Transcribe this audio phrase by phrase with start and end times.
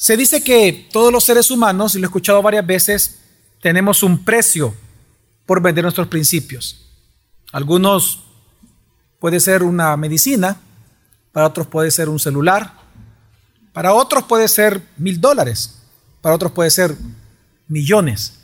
[0.00, 3.18] Se dice que todos los seres humanos, y lo he escuchado varias veces,
[3.60, 4.74] tenemos un precio
[5.44, 6.86] por vender nuestros principios.
[7.52, 8.24] Algunos
[9.18, 10.58] puede ser una medicina,
[11.32, 12.78] para otros puede ser un celular,
[13.74, 15.82] para otros puede ser mil dólares,
[16.22, 16.96] para otros puede ser
[17.68, 18.40] millones.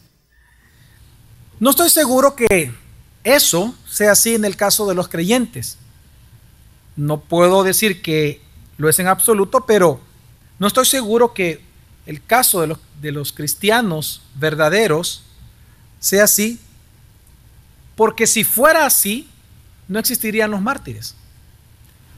[1.59, 2.71] No estoy seguro que
[3.25, 5.79] eso sea así en el caso de los creyentes.
[6.97, 8.43] No puedo decir que
[8.77, 10.06] lo es en absoluto, pero
[10.59, 11.61] no estoy seguro que
[12.07, 12.61] el caso
[13.01, 15.23] de los, cristianos verdaderos
[15.99, 16.61] sea así,
[17.95, 19.29] porque si fuera así,
[19.89, 21.15] no existirían los mártires.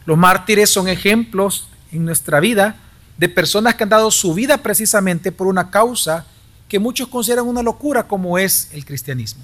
[0.04, 2.76] Los mártires son ejemplos en nuestra vida
[3.16, 6.26] de personas que han dado su vida precisamente por una causa
[6.68, 9.42] que muchos consideran una locura como es el cristianismo.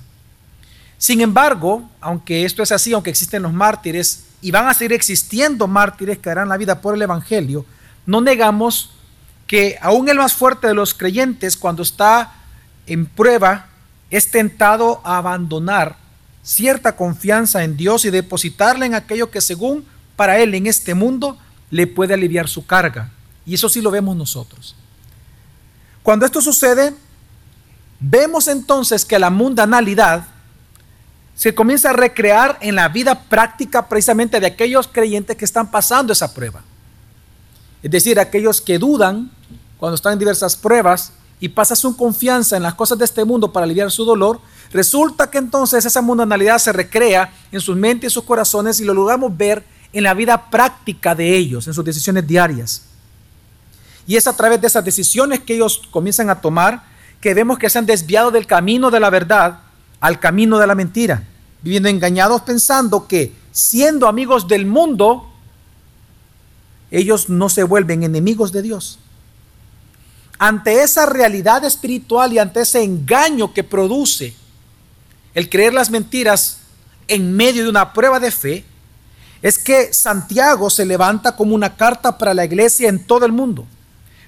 [0.99, 5.67] Sin embargo, aunque esto es así, aunque existen los mártires y van a seguir existiendo
[5.67, 7.67] mártires que darán la vida por el Evangelio,
[8.07, 8.91] no negamos
[9.47, 12.35] que aún el más fuerte de los creyentes, cuando está
[12.87, 13.67] en prueba,
[14.11, 15.97] es tentado a abandonar
[16.43, 19.85] cierta confianza en Dios y depositarla en aquello que según
[20.17, 21.39] para él en este mundo
[21.71, 23.11] le puede aliviar su carga.
[23.47, 24.77] Y eso sí lo vemos nosotros.
[26.03, 26.95] Cuando esto sucede,
[27.99, 30.27] vemos entonces que la mundanalidad
[31.35, 36.13] se comienza a recrear en la vida práctica precisamente de aquellos creyentes que están pasando
[36.13, 36.63] esa prueba.
[37.85, 39.31] Es decir, aquellos que dudan
[39.77, 43.53] cuando están en diversas pruebas y pasan su confianza en las cosas de este mundo
[43.53, 44.41] para aliviar su dolor,
[44.73, 48.95] resulta que entonces esa mundanalidad se recrea en sus mentes y sus corazones y lo
[48.95, 49.63] logramos ver
[49.93, 52.85] en la vida práctica de ellos, en sus decisiones diarias.
[54.07, 56.85] Y es a través de esas decisiones que ellos comienzan a tomar
[57.21, 59.59] que vemos que se han desviado del camino de la verdad
[60.01, 61.23] al camino de la mentira,
[61.61, 65.34] viviendo engañados pensando que siendo amigos del mundo,
[66.99, 68.99] ellos no se vuelven enemigos de Dios.
[70.39, 74.35] Ante esa realidad espiritual y ante ese engaño que produce
[75.35, 76.59] el creer las mentiras
[77.09, 78.65] en medio de una prueba de fe,
[79.43, 83.67] es que Santiago se levanta como una carta para la iglesia en todo el mundo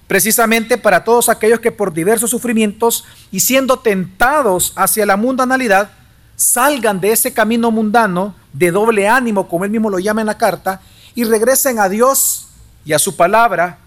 [0.07, 5.91] precisamente para todos aquellos que por diversos sufrimientos y siendo tentados hacia la mundanalidad,
[6.37, 10.39] salgan de ese camino mundano de doble ánimo, como él mismo lo llama en la
[10.39, 10.81] carta,
[11.15, 12.46] y regresen a Dios
[12.87, 13.79] y a su palabra,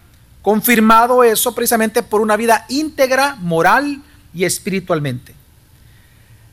[0.42, 5.34] confirmado eso precisamente por una vida íntegra, moral y espiritualmente.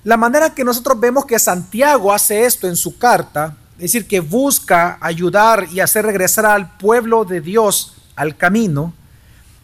[0.05, 4.21] La manera que nosotros vemos que Santiago hace esto en su carta, es decir, que
[4.21, 8.95] busca ayudar y hacer regresar al pueblo de Dios al camino,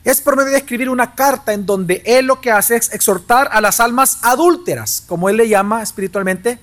[0.02, 3.48] es por medio de escribir una carta en donde él lo que hace es exhortar
[3.52, 6.58] a las almas adúlteras, como él le llama espiritualmente,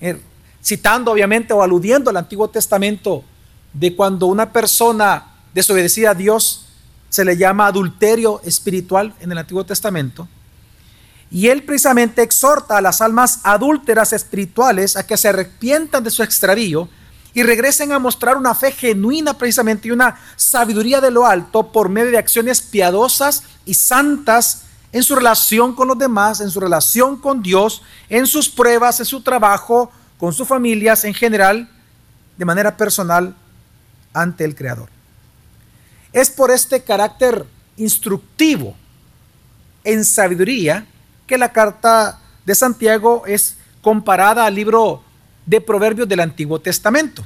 [0.00, 0.20] eh,
[0.64, 3.24] citando obviamente o aludiendo al Antiguo Testamento
[3.72, 6.66] de cuando una persona desobedecida a Dios
[7.08, 10.28] se le llama adulterio espiritual en el Antiguo Testamento.
[11.30, 16.22] Y él precisamente exhorta a las almas adúlteras espirituales a que se arrepientan de su
[16.22, 16.90] extravío
[17.32, 21.88] y regresen a mostrar una fe genuina precisamente y una sabiduría de lo alto por
[21.88, 27.16] medio de acciones piadosas y santas en su relación con los demás, en su relación
[27.16, 27.80] con Dios,
[28.10, 31.70] en sus pruebas, en su trabajo, con sus familias en general,
[32.36, 33.34] de manera personal
[34.12, 34.95] ante el Creador.
[36.16, 37.44] Es por este carácter
[37.76, 38.74] instructivo
[39.84, 40.86] en sabiduría
[41.26, 45.02] que la carta de Santiago es comparada al libro
[45.44, 47.22] de proverbios del Antiguo Testamento.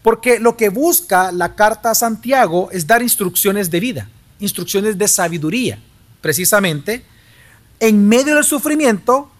[0.00, 4.08] Porque lo que busca la carta a Santiago es dar instrucciones de vida,
[4.40, 5.78] instrucciones de sabiduría,
[6.22, 7.04] precisamente,
[7.78, 9.30] en medio del sufrimiento,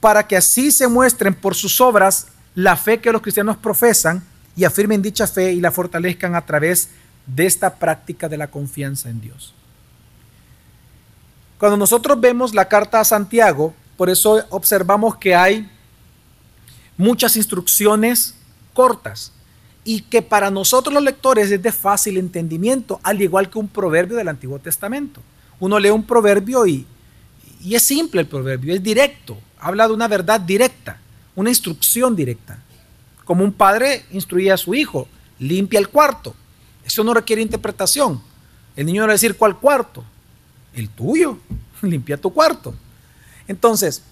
[0.00, 4.22] para que así se muestren por sus obras la fe que los cristianos profesan
[4.54, 6.90] y afirmen dicha fe y la fortalezcan a través
[7.34, 9.54] de esta práctica de la confianza en Dios.
[11.58, 15.68] Cuando nosotros vemos la carta a Santiago, por eso observamos que hay
[16.96, 18.34] muchas instrucciones
[18.72, 19.32] cortas
[19.84, 24.16] y que para nosotros los lectores es de fácil entendimiento, al igual que un proverbio
[24.16, 25.20] del Antiguo Testamento.
[25.60, 26.86] Uno lee un proverbio y,
[27.60, 31.00] y es simple el proverbio, es directo, habla de una verdad directa,
[31.34, 32.58] una instrucción directa.
[33.24, 35.08] Como un padre instruía a su hijo,
[35.38, 36.34] limpia el cuarto.
[36.88, 38.22] Eso no requiere interpretación.
[38.74, 40.02] El niño no va a decir cuál cuarto,
[40.72, 41.38] el tuyo,
[41.82, 42.74] limpia tu cuarto.
[43.46, 44.02] Entonces,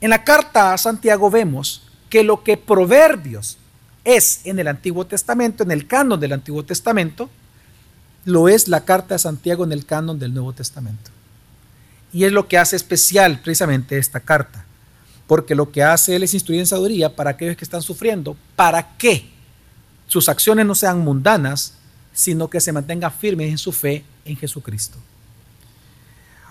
[0.00, 3.58] en la carta a Santiago vemos que lo que Proverbios
[4.04, 7.28] es en el Antiguo Testamento, en el canon del Antiguo Testamento,
[8.24, 11.10] lo es la carta de Santiago en el canon del Nuevo Testamento.
[12.12, 14.64] Y es lo que hace especial precisamente esta carta,
[15.26, 18.96] porque lo que hace él es instruir en sabiduría para aquellos que están sufriendo, para
[18.96, 19.29] que
[20.10, 21.74] sus acciones no sean mundanas,
[22.12, 24.98] sino que se mantengan firmes en su fe en Jesucristo.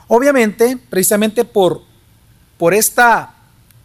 [0.07, 1.83] Obviamente, precisamente por,
[2.57, 3.33] por esta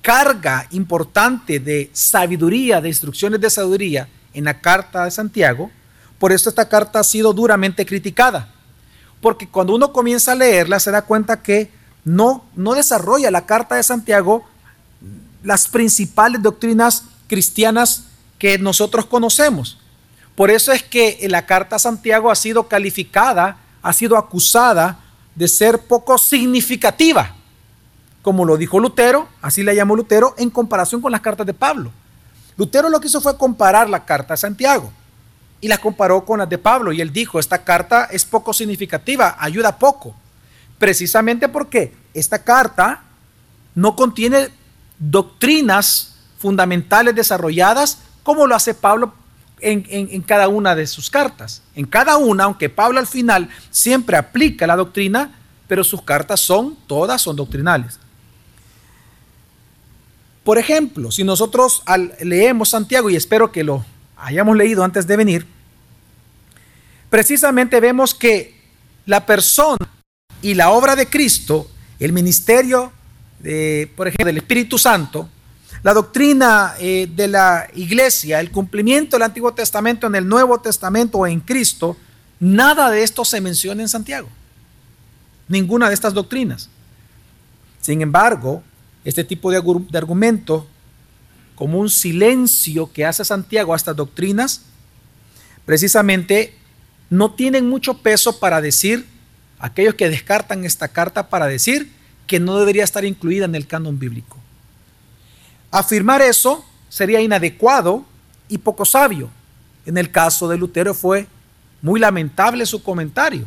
[0.01, 5.73] carga importante de sabiduría, de instrucciones de sabiduría en la carta de Santiago,
[6.21, 8.55] por eso esta carta ha sido duramente criticada.
[9.21, 11.69] Porque cuando uno comienza a leerla se da cuenta que
[12.05, 14.45] no, no desarrolla la carta de Santiago
[15.43, 18.05] las principales doctrinas cristianas
[18.45, 19.79] que nosotros conocemos.
[20.35, 25.01] Por eso es que la carta a Santiago ha sido calificada, ha sido acusada
[25.35, 27.35] de ser poco significativa,
[28.21, 31.91] como lo dijo Lutero, así la llamó Lutero, en comparación con las cartas de Pablo.
[32.59, 34.93] Lutero lo que hizo fue comparar la carta a Santiago
[35.63, 39.39] y la comparó con las de Pablo y él dijo, esta carta es poco significativa,
[39.41, 40.15] ayuda poco,
[40.79, 43.05] precisamente porque esta carta
[43.75, 44.51] no contiene
[44.99, 49.15] doctrinas fundamentales desarrolladas como lo hace Pablo
[49.61, 51.63] en, cada una de sus cartas.
[51.77, 55.39] En cada una, aunque Pablo al final siempre aplica la doctrina,
[55.69, 58.01] pero sus cartas son, todas son doctrinales.
[60.43, 61.83] Por ejemplo, si nosotros
[62.21, 63.85] leemos Santiago, y espero que lo
[64.17, 65.47] hayamos leído antes de venir,
[67.09, 68.61] precisamente vemos que
[69.07, 69.87] la persona
[70.43, 72.93] y la obra de Cristo, el ministerio,
[73.39, 75.29] de, por ejemplo, del Espíritu Santo,
[75.85, 81.19] la doctrina eh, de la iglesia, el cumplimiento del Antiguo Testamento en el Nuevo Testamento
[81.19, 81.95] o en Cristo,
[82.41, 84.31] nada de esto se menciona en Santiago.
[85.47, 86.71] Ninguna de estas doctrinas.
[87.83, 88.63] Sin embargo,
[89.05, 89.61] este tipo de,
[89.91, 90.67] de argumento,
[91.55, 94.63] como un silencio que hace Santiago a estas doctrinas,
[95.67, 96.57] precisamente
[97.11, 99.05] no tienen mucho peso para decir,
[99.59, 101.93] aquellos que descartan esta carta para decir
[102.27, 104.44] que no debería estar incluida en el canon bíblico.
[105.75, 108.05] Afirmar eso sería inadecuado
[108.49, 109.29] y poco sabio.
[109.85, 111.27] En el caso de Lutero fue
[111.83, 113.45] muy lamentable su comentario,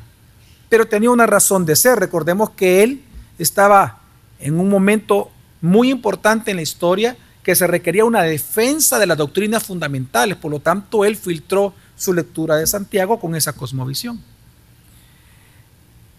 [0.68, 1.97] pero tenía una razón de ser.
[1.97, 3.01] Recordemos que él
[3.39, 4.00] estaba
[4.39, 5.31] en un momento
[5.62, 10.51] muy importante en la historia que se requería una defensa de las doctrinas fundamentales, por
[10.51, 14.21] lo tanto él filtró su lectura de Santiago con esa cosmovisión.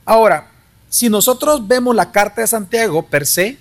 [0.06, 0.52] Ahora,
[0.88, 3.58] si nosotros vemos la carta de Santiago per se,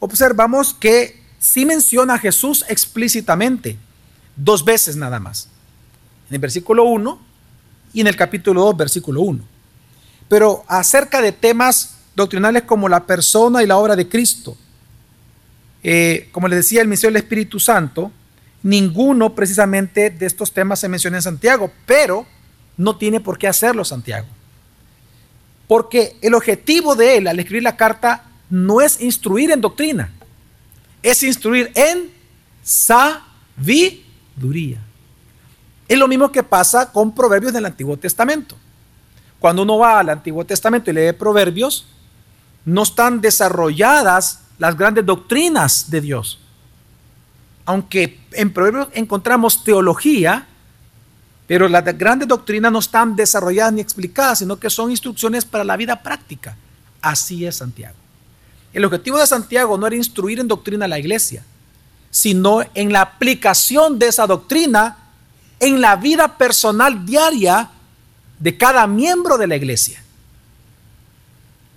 [0.00, 3.78] observamos que sí menciona a Jesús explícitamente,
[4.34, 5.48] dos veces nada más.
[6.28, 7.20] En el versículo 1
[7.92, 9.44] y en el capítulo 2, versículo 1.
[10.28, 14.56] Pero acerca de temas doctrinales como la persona y la obra de Cristo,
[15.84, 18.10] eh, como les decía, el misterio del Espíritu Santo,
[18.64, 22.26] ninguno precisamente de estos temas se menciona en Santiago, pero
[22.76, 24.26] no tiene por qué hacerlo Santiago.
[25.68, 30.10] Porque el objetivo de él al escribir la carta no es instruir en doctrina,
[31.06, 32.10] es instruir en
[32.64, 34.02] sabiduría.
[35.86, 38.56] Es lo mismo que pasa con proverbios del Antiguo Testamento.
[39.38, 41.86] Cuando uno va al Antiguo Testamento y lee proverbios,
[42.64, 46.40] no están desarrolladas las grandes doctrinas de Dios.
[47.66, 50.48] Aunque en proverbios encontramos teología,
[51.46, 55.76] pero las grandes doctrinas no están desarrolladas ni explicadas, sino que son instrucciones para la
[55.76, 56.56] vida práctica.
[57.00, 58.05] Así es Santiago.
[58.76, 61.42] El objetivo de Santiago no era instruir en doctrina a la iglesia,
[62.10, 64.98] sino en la aplicación de esa doctrina
[65.60, 67.70] en la vida personal diaria
[68.38, 70.04] de cada miembro de la iglesia.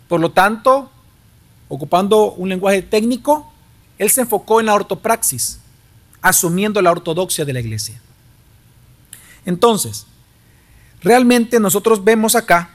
[0.09, 0.91] Por lo tanto,
[1.69, 3.49] ocupando un lenguaje técnico,
[3.97, 5.59] él se enfocó en la ortopraxis,
[6.21, 8.01] asumiendo la ortodoxia de la iglesia.
[9.45, 10.05] Entonces,
[11.01, 12.71] realmente nosotros vemos acá,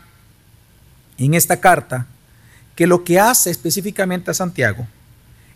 [1.18, 2.06] en esta carta,
[2.74, 4.86] que lo que hace específicamente a Santiago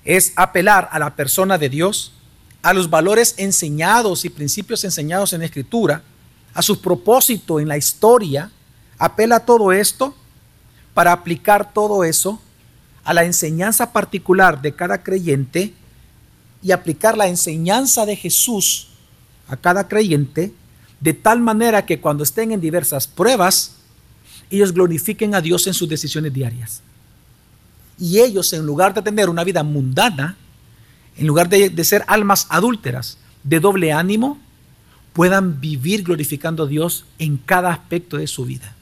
[0.05, 2.13] es apelar a la persona de Dios,
[2.63, 6.03] a los valores enseñados y principios enseñados en la Escritura,
[6.55, 8.51] a su propósito en la historia,
[8.99, 10.15] apela a todo esto
[10.95, 12.41] para aplicar todo eso
[13.05, 15.75] a la enseñanza particular de cada creyente
[16.63, 18.89] y aplicar la enseñanza de Jesús
[19.49, 20.53] a cada creyente
[21.01, 23.77] de tal manera que cuando estén en diversas pruebas,
[24.51, 26.83] ellos glorifiquen a Dios en sus decisiones diarias
[27.99, 30.37] y ellos en lugar de tener una vida mundana,
[31.17, 34.39] en lugar de, ser almas adúlteras, de doble ánimo,
[35.13, 38.75] puedan vivir glorificando a Dios en cada aspecto de su vida.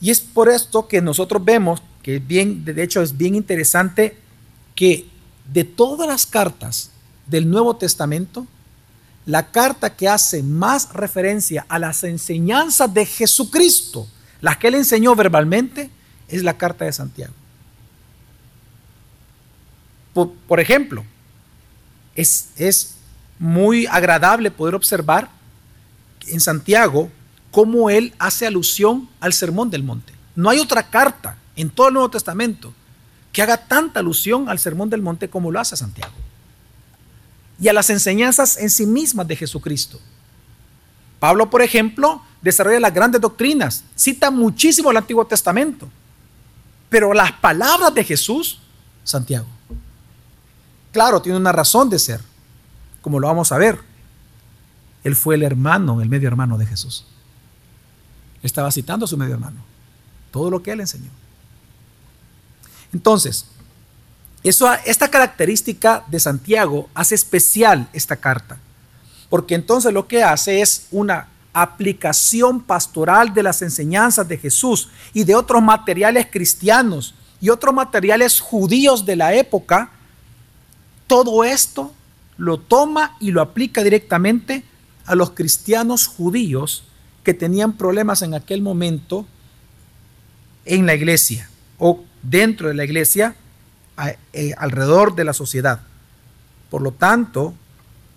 [0.00, 4.16] Y es por esto que nosotros vemos que bien, de hecho es bien interesante
[4.74, 5.06] que
[5.52, 6.90] de todas las cartas
[7.26, 8.46] del Nuevo Testamento,
[9.26, 14.08] la carta que hace más referencia a las enseñanzas de Jesucristo,
[14.40, 15.90] las que él enseñó verbalmente,
[16.28, 17.32] es la carta de Santiago.
[20.12, 21.04] Por, ejemplo,
[22.14, 22.96] es, es
[23.38, 25.30] muy agradable poder observar
[26.26, 27.10] en Santiago
[27.50, 30.12] cómo él hace alusión al Sermón del Monte.
[30.34, 32.74] No hay otra carta en todo el Nuevo Testamento
[33.32, 36.12] que haga tanta alusión al Sermón del Monte como lo hace Santiago.
[37.60, 40.00] Y a las enseñanzas en sí mismas de Jesucristo.
[41.18, 45.88] Pablo, por ejemplo, desarrolla las grandes doctrinas, cita muchísimo el Antiguo Testamento,
[46.88, 48.60] pero las palabras de Jesús,
[49.04, 49.46] Santiago,
[50.92, 52.20] claro, tiene una razón de ser,
[53.02, 53.78] como lo vamos a ver.
[55.04, 57.04] Él fue el hermano, el medio hermano de Jesús.
[58.42, 59.60] Estaba citando a su medio hermano,
[60.30, 61.10] todo lo que él enseñó.
[62.92, 63.46] Entonces,
[64.42, 68.58] eso, esta característica de Santiago hace especial esta carta,
[69.28, 71.28] porque entonces lo que hace es una
[71.62, 78.40] aplicación pastoral de las enseñanzas de Jesús y de otros materiales cristianos y otros materiales
[78.40, 79.90] judíos de la época,
[81.06, 81.92] todo esto
[82.36, 84.64] lo toma y lo aplica directamente
[85.06, 86.84] a los cristianos judíos
[87.24, 89.26] que tenían problemas en aquel momento
[90.64, 91.48] en la iglesia
[91.78, 93.34] o dentro de la iglesia
[94.32, 95.80] eh, alrededor de la sociedad.
[96.70, 97.54] Por lo tanto,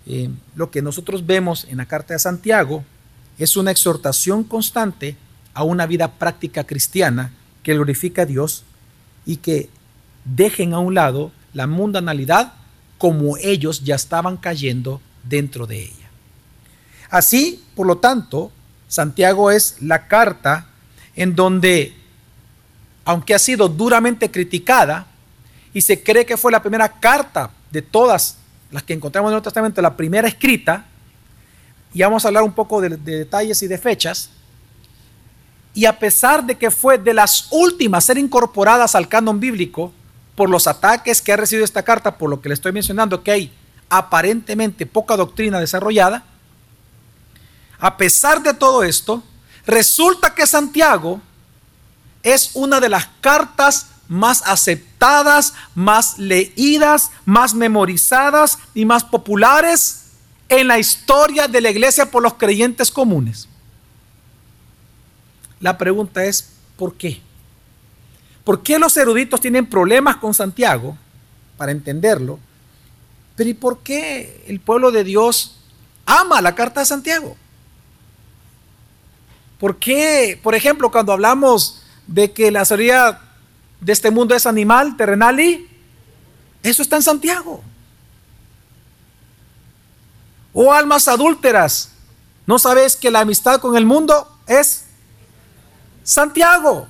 [0.06, 2.84] eh, lo que nosotros vemos en la carta de Santiago
[3.42, 5.16] es una exhortación constante
[5.54, 7.32] a una vida práctica cristiana
[7.62, 8.64] que glorifica a Dios
[9.26, 9.68] y que
[10.24, 12.54] dejen a un lado la mundanalidad
[12.98, 16.10] como ellos ya estaban cayendo dentro de ella.
[17.10, 18.52] Así, por lo tanto,
[18.88, 20.68] Santiago es la carta
[21.14, 21.94] en donde,
[23.04, 25.06] aunque ha sido duramente criticada,
[25.74, 28.36] y se cree que fue la primera carta de todas
[28.70, 30.86] las que encontramos en el Nuevo Testamento, la primera escrita,
[31.94, 34.30] y vamos a hablar un poco de, de, detalles y de fechas,
[35.74, 39.92] y a pesar de que fue de las últimas ser incorporadas al canon bíblico,
[40.34, 43.32] por los ataques que ha recibido esta carta, por lo que le estoy mencionando, que
[43.32, 43.52] hay
[43.88, 46.24] aparentemente poca doctrina desarrollada,
[47.78, 49.22] a pesar de todo esto,
[49.66, 51.20] resulta que Santiago
[52.22, 60.01] es una de las cartas más aceptadas, más leídas, más memorizadas y más populares
[60.60, 63.48] en la historia de la iglesia por los creyentes comunes.
[65.60, 67.20] La pregunta es, ¿por qué?
[68.44, 70.96] ¿Por qué los eruditos tienen problemas con Santiago?
[71.56, 72.38] Para entenderlo.
[73.36, 75.58] Pero ¿y por qué el pueblo de Dios
[76.04, 77.36] ama la carta de Santiago?
[79.58, 83.20] ¿Por qué, por ejemplo, cuando hablamos de que la sabiduría
[83.80, 85.68] de este mundo es animal, terrenal y
[86.62, 87.62] eso está en Santiago?
[90.52, 91.92] O almas adúlteras,
[92.46, 94.84] ¿no sabes que la amistad con el mundo es
[96.02, 96.86] Santiago?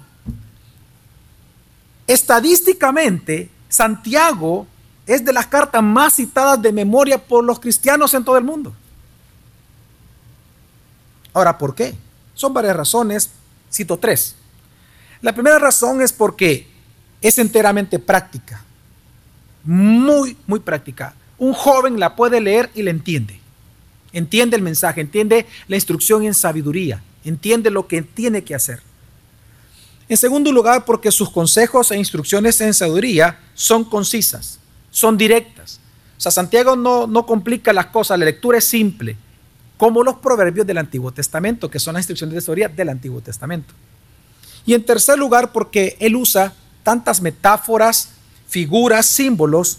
[2.07, 4.67] Estadísticamente, Santiago
[5.07, 8.75] es de las cartas más citadas de memoria por los cristianos en todo el mundo.
[11.33, 11.95] Ahora, ¿por qué?
[12.35, 13.31] Son varias razones,
[13.73, 14.37] cito tres.
[15.21, 16.69] La primera razón es porque
[17.21, 18.65] es enteramente práctica,
[19.63, 21.15] muy, muy práctica.
[21.39, 23.42] Un joven la puede leer y la entiende.
[24.13, 28.81] Entiende el mensaje, entiende la instrucción en sabiduría, entiende lo que tiene que hacer.
[30.09, 34.59] En segundo lugar, porque sus consejos e instrucciones en sabiduría son concisas,
[34.91, 35.81] son directas.
[36.19, 39.17] O sea, Santiago no, no complica las cosas, la lectura es simple
[39.83, 43.75] como los proverbios del Antiguo Testamento, que son las instrucciones de historia del Antiguo Testamento.
[44.65, 46.55] Y en tercer lugar, porque él usa
[46.85, 48.11] tantas metáforas,
[48.47, 49.79] figuras, símbolos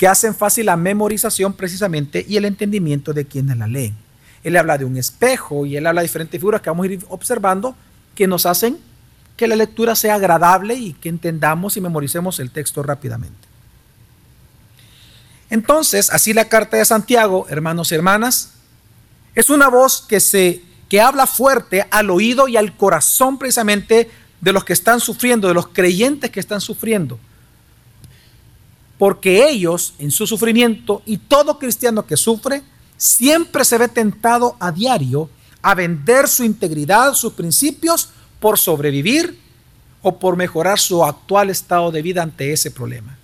[0.00, 3.94] que hacen fácil la memorización precisamente y el entendimiento de quienes la leen.
[4.42, 7.04] Él habla de un espejo y él habla de diferentes figuras que vamos a ir
[7.10, 7.76] observando
[8.14, 8.78] que nos hacen
[9.36, 13.46] que la lectura sea agradable y que entendamos y memoricemos el texto rápidamente.
[15.50, 18.54] Entonces, así la carta de Santiago, hermanos y hermanas,
[19.34, 24.52] es una voz que, se, que habla fuerte al oído y al corazón precisamente de
[24.54, 27.20] los que están sufriendo, de los creyentes que están sufriendo.
[29.00, 32.62] Porque ellos, en su sufrimiento, y todo cristiano que sufre,
[32.98, 35.30] siempre se ve tentado a diario
[35.62, 39.40] a vender su integridad, sus principios, por sobrevivir
[40.02, 43.16] o por mejorar su actual estado de vida ante ese problema.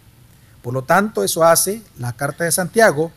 [0.62, 3.12] Por lo tanto, eso hace la carta de Santiago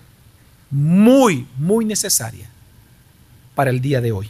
[0.69, 2.49] muy, muy necesaria
[3.55, 4.29] para el día de hoy.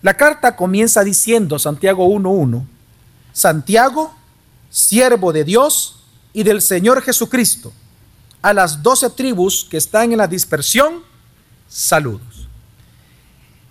[0.00, 2.64] La carta comienza diciendo, Santiago 1.1,
[3.32, 4.14] Santiago,
[4.70, 5.97] siervo de Dios
[6.38, 7.72] y del Señor Jesucristo,
[8.42, 11.02] a las doce tribus que están en la dispersión,
[11.68, 12.46] saludos.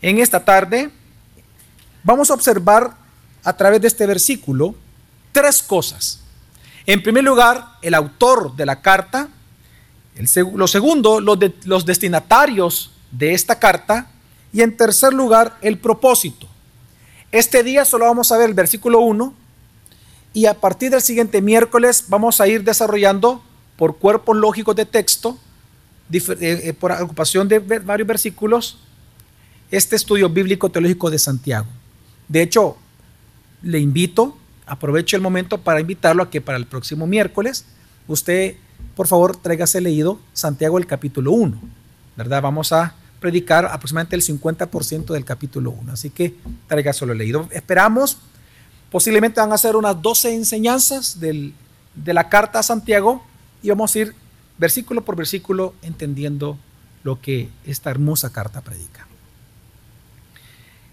[0.01, 0.91] En esta tarde
[2.03, 2.93] vamos a observar
[3.45, 4.75] a través de este versículo
[5.31, 6.19] tres cosas.
[6.85, 9.29] En primer lugar, el autor de la carta.
[10.15, 14.11] El, lo segundo, los, los destinatarios de esta carta
[14.51, 16.49] Y en tercer lugar, el propósito.
[17.31, 19.46] Este día solo vamos a ver el versículo 1
[20.37, 23.41] y a partir del siguiente miércoles vamos a ir desarrollando
[23.75, 25.35] por cuerpos lógicos de texto,
[26.11, 28.77] eh, eh, por ocupación de varios versículos,
[29.71, 31.65] este estudio bíblico teológico de Santiago.
[32.27, 32.77] De hecho,
[33.63, 37.65] le invito, aprovecho el momento para invitarlo a que para el próximo miércoles
[38.07, 38.57] usted,
[38.95, 41.59] por favor, tráigase leído Santiago el capítulo 1,
[42.15, 42.43] ¿verdad?
[42.43, 46.35] Vamos a predicar aproximadamente el 50% del capítulo 1, así que
[46.67, 47.49] tráigaselo leído.
[47.49, 48.19] Esperamos,
[48.91, 51.53] posiblemente van a ser unas 12 enseñanzas de
[52.13, 53.23] la carta a Santiago
[53.61, 54.15] y vamos a ir
[54.57, 56.57] versículo por versículo entendiendo
[57.03, 59.07] lo que esta hermosa carta predica.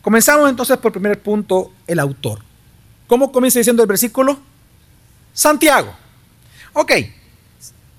[0.02, 2.42] Comenzamos entonces por el primer punto, el autor.
[3.06, 4.38] ¿Cómo comienza diciendo el versículo?
[5.32, 5.94] Santiago.
[6.74, 6.92] Ok,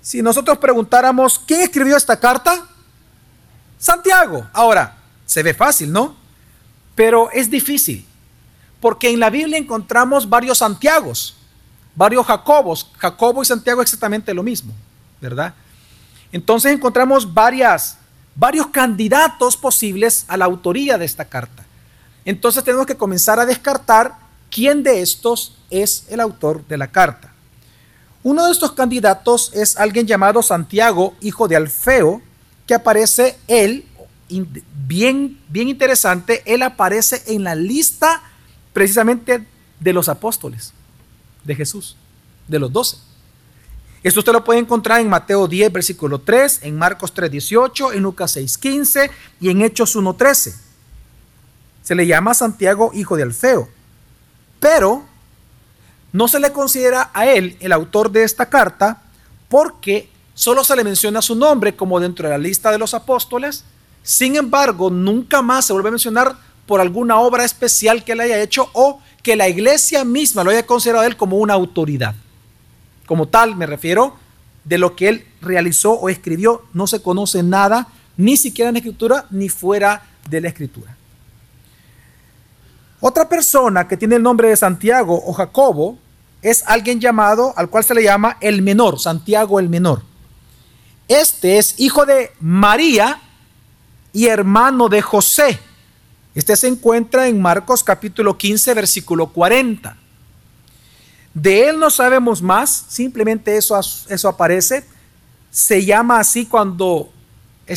[0.02, 2.68] si nosotros preguntáramos, ¿quién escribió esta carta?
[3.78, 4.48] Santiago.
[4.54, 6.16] Ahora, se ve fácil, ¿no?
[6.94, 8.06] Pero es difícil,
[8.80, 11.36] porque en la Biblia encontramos varios Santiagos,
[11.96, 12.92] varios Jacobos.
[12.98, 14.74] Jacobo y Santiago exactamente lo mismo,
[15.22, 15.54] ¿verdad?
[16.32, 17.98] Entonces encontramos varias,
[18.36, 21.66] varios candidatos posibles a la autoría de esta carta.
[22.26, 24.18] Entonces tenemos que comenzar a descartar
[24.50, 27.32] quién de estos es el autor de la carta.
[28.24, 32.22] Uno de estos candidatos es alguien llamado Santiago, hijo de Alfeo,
[32.66, 33.86] que aparece él,
[34.88, 38.24] bien, bien interesante, él aparece en la lista
[38.76, 39.48] precisamente
[39.80, 40.74] de los apóstoles
[41.44, 41.96] de Jesús,
[42.48, 42.98] de los doce.
[44.04, 48.04] Esto usted lo puede encontrar en Mateo 10, versículo 3, en Marcos 3, 18, en
[48.04, 50.66] Lucas 6, 15 y en Hechos 1, 13
[51.86, 53.70] se le llama Santiago hijo de Alfeo,
[54.60, 55.06] pero
[56.12, 59.04] no se le considera a él el autor de esta carta
[59.50, 63.66] porque solo se le menciona su nombre como dentro de la lista de los apóstoles,
[64.02, 68.42] sin embargo nunca más se vuelve a mencionar por alguna obra especial que él haya
[68.42, 72.16] hecho o que la iglesia misma lo haya considerado a él como una autoridad.
[73.06, 74.16] Como tal, me refiero,
[74.64, 78.80] de lo que él realizó o escribió, no se conoce nada, ni siquiera en la
[78.80, 80.96] escritura, ni fuera de la escritura.
[83.00, 85.98] Otra persona que tiene el nombre de Santiago o Jacobo
[86.42, 90.02] es alguien llamado, al cual se le llama el menor, Santiago el menor.
[91.08, 93.22] Este es hijo de María
[94.12, 95.60] y hermano de José.
[96.36, 99.98] Este se encuentra en Marcos capítulo 15, versículo 40.
[101.34, 104.86] De él no sabemos más, simplemente eso, eso aparece.
[105.50, 107.12] Se llama así cuando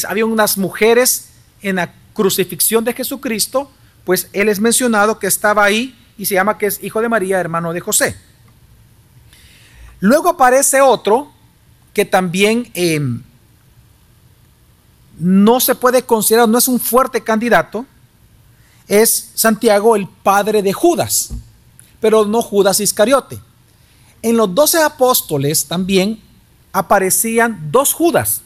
[0.07, 1.31] había unas mujeres
[1.62, 3.71] en la crucifixión de Jesucristo
[4.09, 7.40] pues él es mencionado que estaba ahí y se llama que es hijo de María,
[7.40, 8.16] hermano de José.
[10.01, 11.31] Luego aparece otro
[11.92, 13.23] que también em,
[15.18, 17.85] no se puede considerar, no es un fuerte candidato,
[18.88, 21.31] es Santiago, el padre de Judas,
[22.01, 23.38] pero no Judas Iscariote.
[24.22, 26.20] En los doce apóstoles también
[26.72, 28.42] aparecían dos Judas.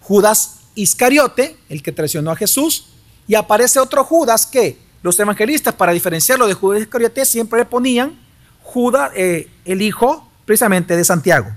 [0.00, 2.86] Judas Iscariote, el que traicionó a Jesús,
[3.26, 8.18] y aparece otro Judas que los evangelistas, para diferenciarlo de Judas Iscariote, siempre le ponían
[8.62, 11.50] Judas, eh, el hijo precisamente de Santiago.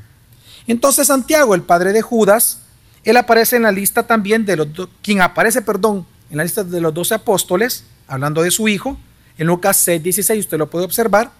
[0.65, 2.59] Entonces Santiago, el padre de Judas,
[3.03, 4.67] él aparece en la lista también de los,
[5.01, 8.97] quien aparece, perdón, en la lista de los doce apóstoles, hablando de su hijo,
[9.37, 11.31] en Lucas 6, 16, usted lo puede observar.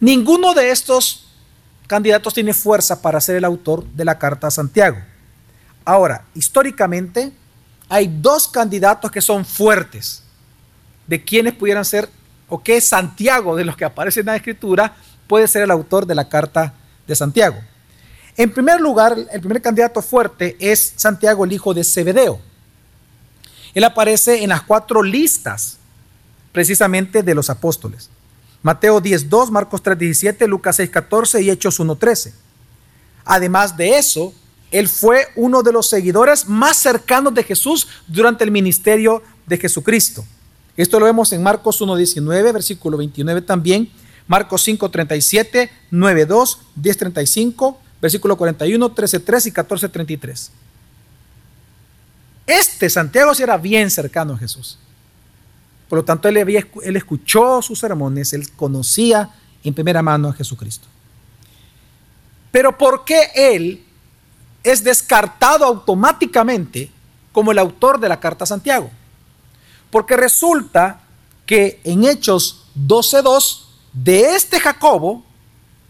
[0.00, 1.26] Ninguno de estos
[1.86, 4.98] candidatos tiene fuerza para ser el autor de la carta a Santiago.
[5.84, 7.32] Ahora, históricamente,
[7.88, 10.22] hay dos candidatos que son fuertes
[11.06, 12.08] de quienes pudieran ser,
[12.48, 14.94] o que Santiago, de los que aparecen en la escritura,
[15.26, 16.74] puede ser el autor de la carta
[17.06, 17.58] de Santiago.
[18.36, 22.40] En primer lugar, el primer candidato fuerte es Santiago, el hijo de Zebedeo.
[23.74, 25.78] Él aparece en las cuatro listas
[26.52, 28.10] precisamente de los apóstoles.
[28.62, 32.32] Mateo 10.2, Marcos 3.17, Lucas 6.14 y Hechos 1.13.
[33.24, 34.32] Además de eso,
[34.70, 40.24] él fue uno de los seguidores más cercanos de Jesús durante el ministerio de Jesucristo.
[40.76, 43.90] Esto lo vemos en Marcos 1.19, versículo 29 también,
[44.26, 50.50] Marcos 5.37, 9.2, 10.35, versículo 41, 13.3 y 14.33.
[52.48, 54.78] Este Santiago sí era bien cercano a Jesús.
[55.88, 56.36] Por lo tanto, él,
[56.96, 59.30] escuchó sus sermones, él conocía
[59.62, 60.88] en primera mano a Jesucristo.
[62.50, 63.84] Pero ¿por qué él
[64.62, 66.90] es descartado automáticamente
[67.32, 68.90] como el autor de la carta a Santiago.
[69.90, 71.00] Porque resulta
[71.46, 75.24] que en Hechos 12.2 de este Jacobo,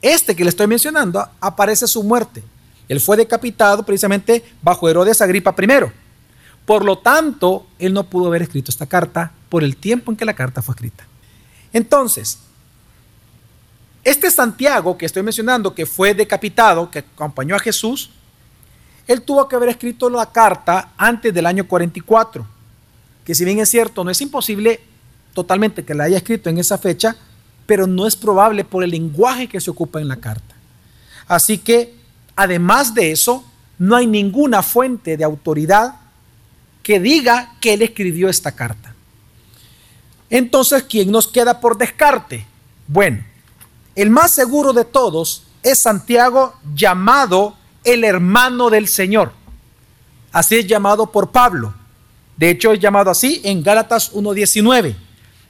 [0.01, 2.43] este que le estoy mencionando, aparece su muerte.
[2.89, 6.08] Él fue decapitado precisamente bajo Herodes Agripa I.
[6.69, 10.27] Por lo tanto, él no pudo haber escrito esta carta por el tiempo en que
[10.27, 11.07] la carta fue escrita.
[11.73, 12.41] Entonces,
[14.05, 18.11] este Santiago que estoy mencionando, que fue decapitado, que acompañó a Jesús,
[19.07, 22.47] él tuvo que haber escrito la carta antes del año 44,
[23.25, 24.83] que si bien es cierto, no es imposible
[25.33, 27.17] totalmente que la haya escrito en esa fecha,
[27.65, 30.55] pero no es probable por el lenguaje que se ocupa en la carta.
[31.29, 31.95] Así que,
[32.37, 33.43] además de eso,
[33.79, 35.95] no hay ninguna fuente de autoridad
[36.89, 38.95] que diga que él escribió esta carta.
[40.31, 42.47] Entonces, ¿quién nos queda por descarte?
[42.87, 43.23] Bueno,
[43.95, 49.35] el más seguro de todos es Santiago llamado el hermano del Señor.
[50.33, 51.75] Así es llamado por Pablo.
[52.39, 54.97] De hecho, es llamado así en Gálatas 1.19,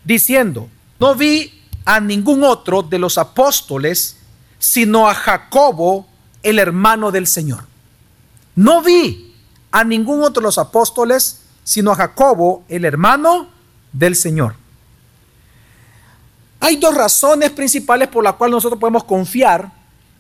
[0.03, 4.17] diciendo, no vi a ningún otro de los apóstoles,
[4.59, 6.09] sino a Jacobo,
[6.43, 7.63] el hermano del Señor.
[8.57, 9.28] No vi
[9.71, 13.49] a ningún otro de los apóstoles, sino a Jacobo, el hermano
[13.93, 14.55] del Señor.
[16.61, 19.71] Hay dos razones principales por las cuales nosotros podemos confiar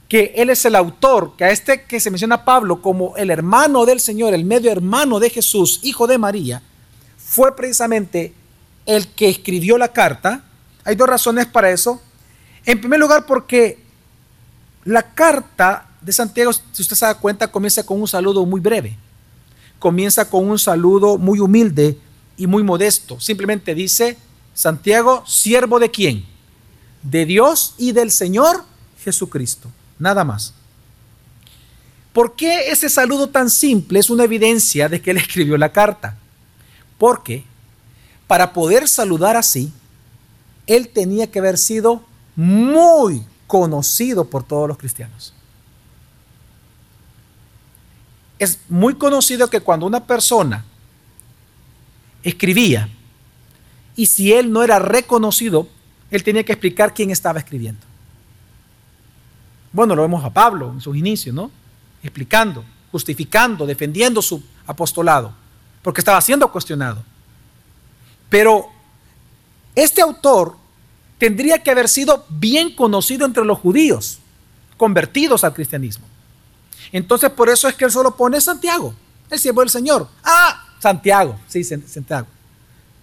[0.08, 3.84] que Él es el autor, que a este que se menciona Pablo como el hermano
[3.84, 6.62] del Señor, el medio hermano de Jesús, hijo de María,
[7.18, 8.32] fue precisamente
[8.86, 10.42] el que escribió la carta.
[10.84, 12.00] Hay dos razones para eso.
[12.64, 13.78] En primer lugar, porque
[14.84, 18.96] la carta de Santiago, si usted se da cuenta, comienza con un saludo muy breve.
[19.78, 21.98] Comienza con un saludo muy humilde
[22.36, 23.20] y muy modesto.
[23.20, 24.18] Simplemente dice,
[24.54, 26.24] Santiago, siervo de quién?
[27.02, 28.64] De Dios y del Señor
[29.04, 29.70] Jesucristo.
[29.98, 30.54] Nada más.
[32.12, 36.16] ¿Por qué ese saludo tan simple es una evidencia de que él escribió la carta?
[36.98, 37.44] Porque
[38.26, 39.72] para poder saludar así,
[40.66, 42.04] él tenía que haber sido
[42.36, 45.32] muy conocido por todos los cristianos.
[48.38, 50.64] Es muy conocido que cuando una persona
[52.22, 52.88] escribía,
[53.96, 55.68] y si él no era reconocido,
[56.10, 57.80] él tenía que explicar quién estaba escribiendo.
[59.72, 61.50] Bueno, lo vemos a Pablo en sus inicios, ¿no?
[62.02, 65.34] Explicando, justificando, defendiendo su apostolado,
[65.82, 67.02] porque estaba siendo cuestionado.
[68.28, 68.68] Pero
[69.74, 70.56] este autor
[71.18, 74.20] tendría que haber sido bien conocido entre los judíos,
[74.76, 76.06] convertidos al cristianismo.
[76.92, 78.94] Entonces, por eso es que él solo pone Santiago,
[79.30, 80.08] el siervo del Señor.
[80.24, 82.26] Ah, Santiago, sí, Santiago.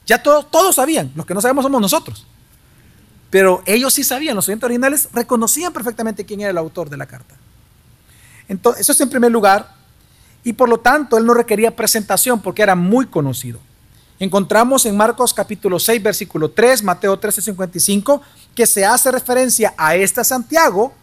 [0.05, 2.25] Ya todos, todos sabían, los que no sabemos somos nosotros.
[3.29, 7.05] Pero ellos sí sabían, los oyentes originales reconocían perfectamente quién era el autor de la
[7.05, 7.35] carta.
[8.47, 9.73] Entonces, eso es en primer lugar.
[10.43, 13.59] Y por lo tanto, él no requería presentación porque era muy conocido.
[14.19, 18.21] Encontramos en Marcos capítulo 6, versículo 3, Mateo 13, 55,
[18.53, 20.93] que se hace referencia a este Santiago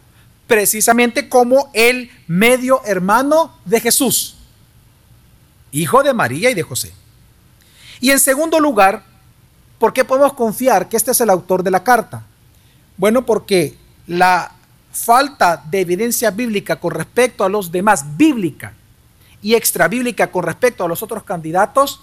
[0.53, 4.35] precisamente como el medio hermano de Jesús,
[5.71, 6.93] hijo de María y de José.
[7.99, 9.03] Y en segundo lugar,
[9.79, 12.23] ¿por qué podemos confiar que este es el autor de la carta?
[12.97, 14.51] Bueno, porque la
[14.91, 18.75] falta de evidencia bíblica con respecto a los demás, bíblica
[19.41, 21.99] y extra bíblica con respecto a los otros candidatos,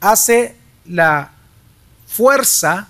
[0.00, 1.32] hace la
[2.06, 2.88] fuerza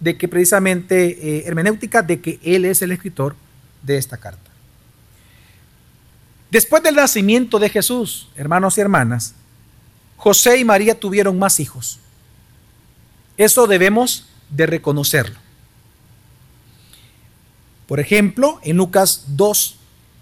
[0.00, 3.36] de que precisamente eh, hermenéutica de que él es el escritor
[3.84, 4.50] de esta carta.
[6.50, 9.34] Después del nacimiento de Jesús, hermanos y hermanas,
[10.16, 11.98] José y María tuvieron más hijos.
[13.36, 15.38] Eso debemos de reconocerlo.
[17.86, 19.76] Por ejemplo, en Lucas 2,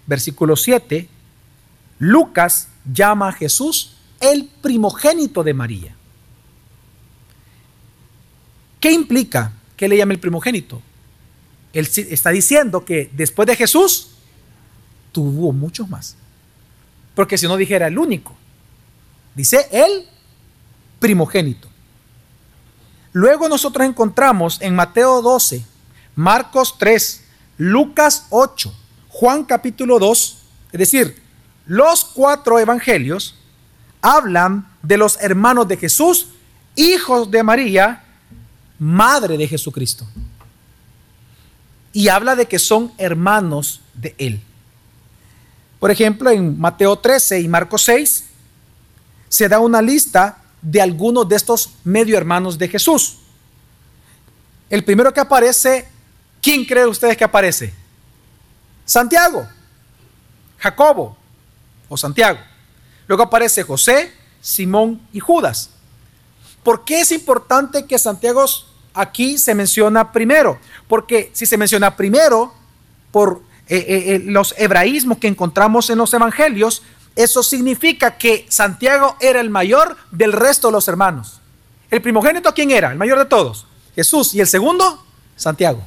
[0.07, 1.07] versículo 7,
[1.99, 5.95] Lucas llama a Jesús el primogénito de María.
[8.79, 10.81] ¿Qué implica que le llame el primogénito?
[11.73, 14.11] Él está diciendo que después de Jesús
[15.11, 16.15] tuvo muchos más.
[17.15, 18.35] Porque si no dijera el único.
[19.35, 20.07] Dice el
[20.99, 21.67] primogénito.
[23.11, 25.63] Luego nosotros encontramos en Mateo 12,
[26.15, 27.23] Marcos 3,
[27.57, 28.73] Lucas 8,
[29.09, 30.37] Juan capítulo 2,
[30.71, 31.21] es decir,
[31.67, 33.35] los cuatro evangelios
[34.01, 36.29] hablan de los hermanos de Jesús,
[36.75, 38.03] hijos de María,
[38.79, 40.07] madre de Jesucristo.
[41.93, 44.41] Y habla de que son hermanos de él.
[45.79, 48.25] Por ejemplo, en Mateo 13 y Marcos 6
[49.29, 53.17] se da una lista de algunos de estos medio hermanos de Jesús.
[54.69, 55.87] El primero que aparece,
[56.41, 57.73] ¿quién cree ustedes que aparece?
[58.85, 59.47] Santiago,
[60.57, 61.17] Jacobo
[61.89, 62.39] o Santiago.
[63.07, 65.69] Luego aparece José, Simón y Judas.
[66.63, 68.45] ¿Por qué es importante que Santiago
[68.93, 70.59] aquí se menciona primero?
[70.87, 72.53] Porque si se menciona primero
[73.11, 76.83] por eh, eh, eh, los hebraísmos que encontramos en los evangelios,
[77.15, 81.39] eso significa que Santiago era el mayor del resto de los hermanos.
[81.91, 82.91] ¿El primogénito quién era?
[82.91, 83.67] El mayor de todos.
[83.95, 84.33] Jesús.
[84.33, 85.05] ¿Y el segundo?
[85.35, 85.83] Santiago.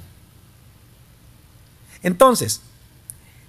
[2.03, 2.61] Entonces,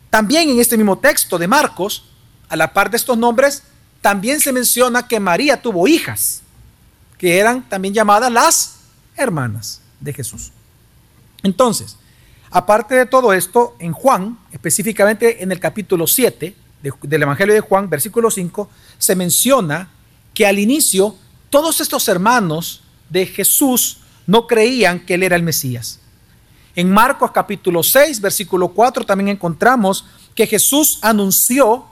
[0.09, 2.05] también en este mismo texto de Marcos,
[2.49, 3.63] a la par de estos nombres,
[4.01, 6.41] también se menciona que María tuvo hijas,
[7.17, 8.76] que eran también llamadas las
[9.17, 10.51] hermanas de Jesús.
[11.43, 11.97] Entonces,
[12.49, 16.55] aparte de todo esto, en Juan, específicamente en el capítulo 7
[17.03, 19.89] del Evangelio de Juan, versículo 5, se menciona
[20.33, 21.15] que al inicio
[21.49, 25.99] todos estos hermanos de Jesús no creían que él era el Mesías.
[26.75, 31.85] En Marcos capítulo 6, versículo 4 también encontramos que Jesús anunció,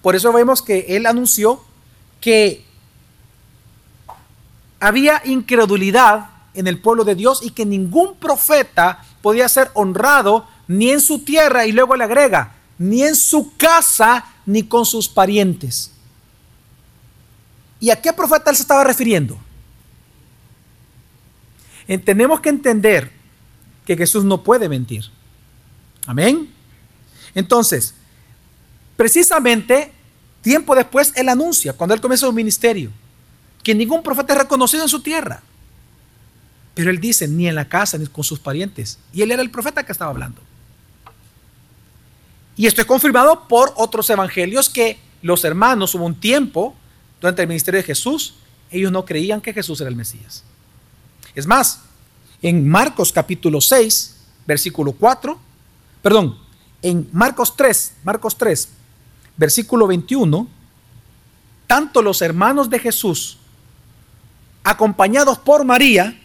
[0.00, 1.64] por eso vemos que él anunció
[2.20, 2.64] que
[4.78, 10.90] había incredulidad en el pueblo de Dios y que ningún profeta podía ser honrado ni
[10.90, 15.92] en su tierra, y luego le agrega, ni en su casa, ni con sus parientes.
[17.80, 19.38] ¿Y a qué profeta él se estaba refiriendo?
[22.04, 23.10] tenemos que entender
[23.86, 25.06] que Jesús no puede mentir.
[26.06, 26.52] Amén.
[27.34, 27.94] Entonces,
[28.94, 29.90] precisamente
[30.42, 32.90] tiempo después él anuncia, cuando él comienza su ministerio,
[33.62, 35.42] que ningún profeta es reconocido en su tierra.
[36.78, 39.00] Pero él dice, ni en la casa, ni con sus parientes.
[39.12, 40.40] Y él era el profeta que estaba hablando.
[42.54, 46.76] Y esto es confirmado por otros evangelios que los hermanos hubo un tiempo
[47.20, 48.34] durante el ministerio de Jesús,
[48.70, 50.44] ellos no creían que Jesús era el Mesías.
[51.34, 51.80] Es más,
[52.42, 55.36] en Marcos capítulo 6, versículo 4,
[56.00, 56.38] perdón,
[56.80, 58.68] en Marcos 3, Marcos 3,
[59.36, 60.46] versículo 21,
[61.66, 63.36] tanto los hermanos de Jesús,
[64.62, 66.16] acompañados por María,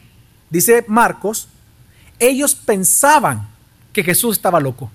[0.54, 1.48] dice Marcos,
[2.20, 3.48] ellos pensaban
[3.92, 4.92] que Jesús estaba loco,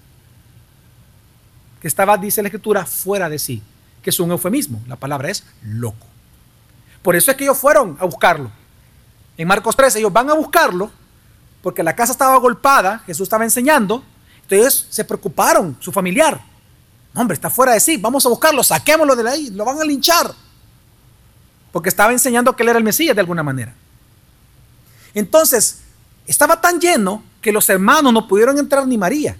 [1.82, 3.60] que estaba, dice la escritura, fuera de sí,
[4.00, 6.06] que es un eufemismo, la palabra es loco.
[7.02, 8.52] Por eso es que ellos fueron a buscarlo.
[9.36, 10.92] En Marcos 13 ellos van a buscarlo
[11.60, 14.04] porque la casa estaba golpada, Jesús estaba enseñando,
[14.42, 16.40] entonces se preocuparon, su familiar.
[17.14, 20.32] hombre, está fuera de sí, vamos a buscarlo, saquémoslo de ahí, lo van a linchar.
[21.72, 23.74] Porque estaba enseñando que él era el Mesías de alguna manera.
[25.14, 25.80] Entonces,
[26.26, 29.36] estaba tan lleno que los hermanos no pudieron entrar ni María.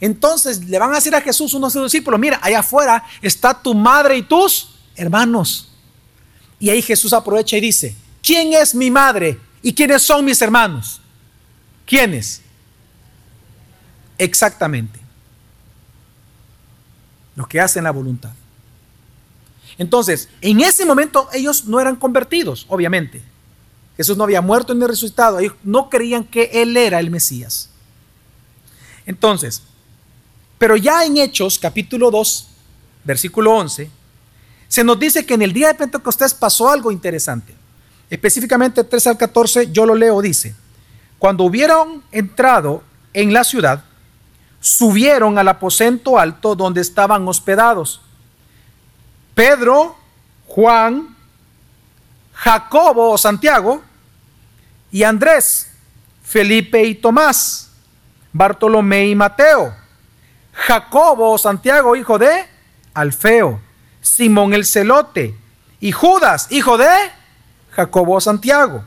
[0.00, 3.54] Entonces le van a decir a Jesús, unos de sus discípulos, mira, allá afuera está
[3.54, 5.68] tu madre y tus hermanos.
[6.58, 11.00] Y ahí Jesús aprovecha y dice, ¿quién es mi madre y quiénes son mis hermanos?
[11.86, 12.42] ¿Quiénes?
[14.18, 15.00] Exactamente.
[17.34, 18.32] Los que hacen la voluntad.
[19.78, 23.22] Entonces, en ese momento ellos no eran convertidos, obviamente.
[23.96, 25.38] Jesús no había muerto ni resucitado.
[25.38, 27.68] Ellos no creían que Él era el Mesías.
[29.06, 29.62] Entonces,
[30.58, 32.48] pero ya en Hechos capítulo 2,
[33.04, 33.90] versículo 11,
[34.68, 37.54] se nos dice que en el día de Pentecostés pasó algo interesante.
[38.08, 40.54] Específicamente 3 al 14, yo lo leo, dice,
[41.18, 43.84] cuando hubieron entrado en la ciudad,
[44.60, 48.00] subieron al aposento alto donde estaban hospedados.
[49.34, 49.96] Pedro,
[50.46, 51.16] Juan,
[52.42, 53.80] Jacobo o Santiago
[54.90, 55.70] y Andrés,
[56.24, 57.70] Felipe y Tomás,
[58.32, 59.72] Bartolomé y Mateo,
[60.52, 62.44] Jacobo o Santiago, hijo de
[62.94, 63.60] Alfeo,
[64.00, 65.36] Simón el celote
[65.78, 66.90] y Judas, hijo de
[67.70, 68.84] Jacobo o Santiago.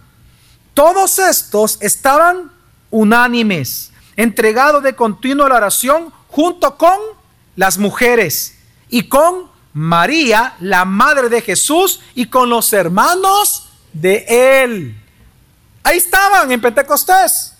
[0.74, 2.52] Todos estos estaban
[2.91, 7.00] unánimes, entregados de continuo a la oración junto con
[7.56, 8.58] las mujeres
[8.89, 14.26] y con María, la madre de Jesús, y con los hermanos de
[14.64, 14.96] él.
[15.84, 17.54] Ahí estaban en Pentecostés.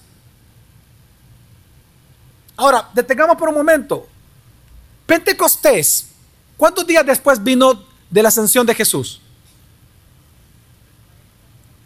[2.56, 4.08] Ahora, detengamos por un momento.
[5.06, 6.08] Pentecostés,
[6.56, 9.20] ¿cuántos días después vino de la ascensión de Jesús?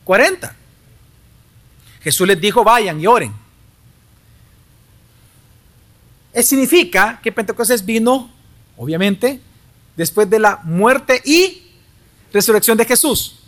[0.03, 0.55] 40.
[2.01, 3.33] Jesús les dijo, vayan y oren.
[6.31, 8.29] Eso significa que Pentecostés vino,
[8.77, 9.41] obviamente,
[9.95, 11.71] después de la muerte y
[12.31, 13.39] resurrección de Jesús.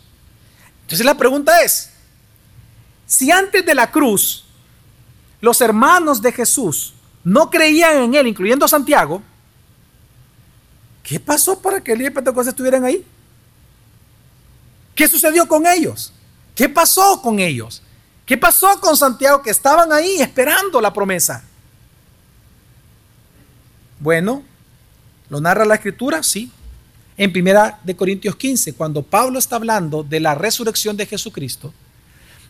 [0.81, 1.89] Entonces la pregunta es,
[3.05, 4.45] si antes de la cruz
[5.39, 9.21] los hermanos de Jesús no creían en él, incluyendo Santiago,
[11.03, 13.05] ¿qué pasó para que el día de Pentecostés estuvieran ahí?
[14.95, 16.13] ¿Qué sucedió con ellos?
[16.55, 17.81] ¿Qué pasó con ellos?
[18.25, 21.43] ¿Qué pasó con Santiago que estaban ahí esperando la promesa?
[23.99, 24.43] Bueno,
[25.31, 26.21] ¿lo narra la escritura?
[26.21, 26.51] Sí.
[27.15, 31.73] En primera de Corintios 15, cuando Pablo está hablando de la resurrección de Jesucristo,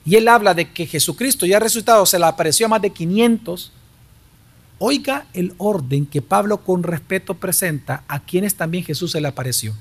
[0.04, 3.72] y él habla de que Jesucristo ya resucitado se le apareció a más de 500,
[4.80, 9.76] oiga el orden que Pablo con respeto presenta a quienes también Jesús se le apareció.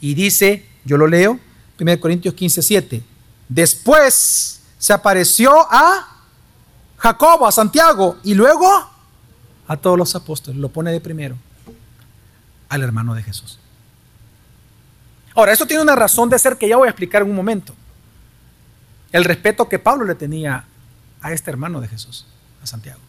[0.00, 1.40] Y dice, yo lo leo,
[1.80, 3.02] 1 Corintios 15, 7.
[3.48, 6.24] Después se apareció a
[6.96, 8.68] Jacobo, a Santiago y luego
[9.66, 10.60] a todos los apóstoles.
[10.60, 11.36] Lo pone de primero
[12.70, 13.58] al hermano de Jesús.
[15.34, 17.74] Ahora, esto tiene una razón de ser que ya voy a explicar en un momento.
[19.12, 20.64] El respeto que Pablo le tenía
[21.20, 22.26] a este hermano de Jesús,
[22.62, 23.00] a Santiago,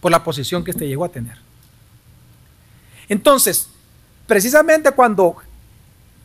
[0.00, 1.38] por la posición que éste llegó a tener.
[3.08, 3.68] Entonces,
[4.26, 5.36] precisamente cuando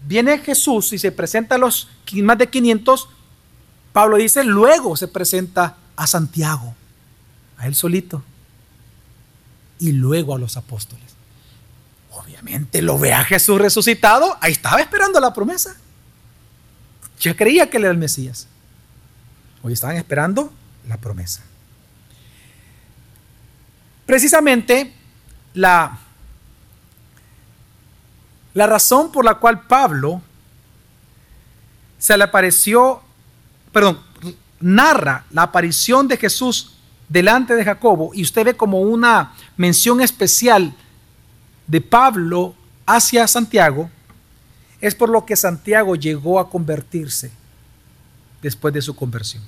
[0.05, 1.89] viene Jesús y se presenta a los
[2.23, 3.07] más de 500,
[3.93, 6.73] Pablo dice, luego se presenta a Santiago,
[7.57, 8.23] a él solito,
[9.77, 11.20] y luego a los apóstoles.
[12.73, 15.75] Lo ve a Jesús resucitado, ahí estaba esperando la promesa.
[17.19, 18.47] Ya creía que él era el Mesías.
[19.61, 20.51] Hoy estaban esperando
[20.87, 21.43] la promesa.
[24.05, 24.93] Precisamente
[25.53, 25.99] la,
[28.53, 30.21] la razón por la cual Pablo
[31.99, 33.01] se le apareció,
[33.71, 33.99] perdón,
[34.59, 36.73] narra la aparición de Jesús
[37.07, 40.73] delante de Jacobo y usted ve como una mención especial
[41.67, 43.89] de Pablo hacia Santiago,
[44.79, 47.31] es por lo que Santiago llegó a convertirse
[48.41, 49.43] después de su conversión.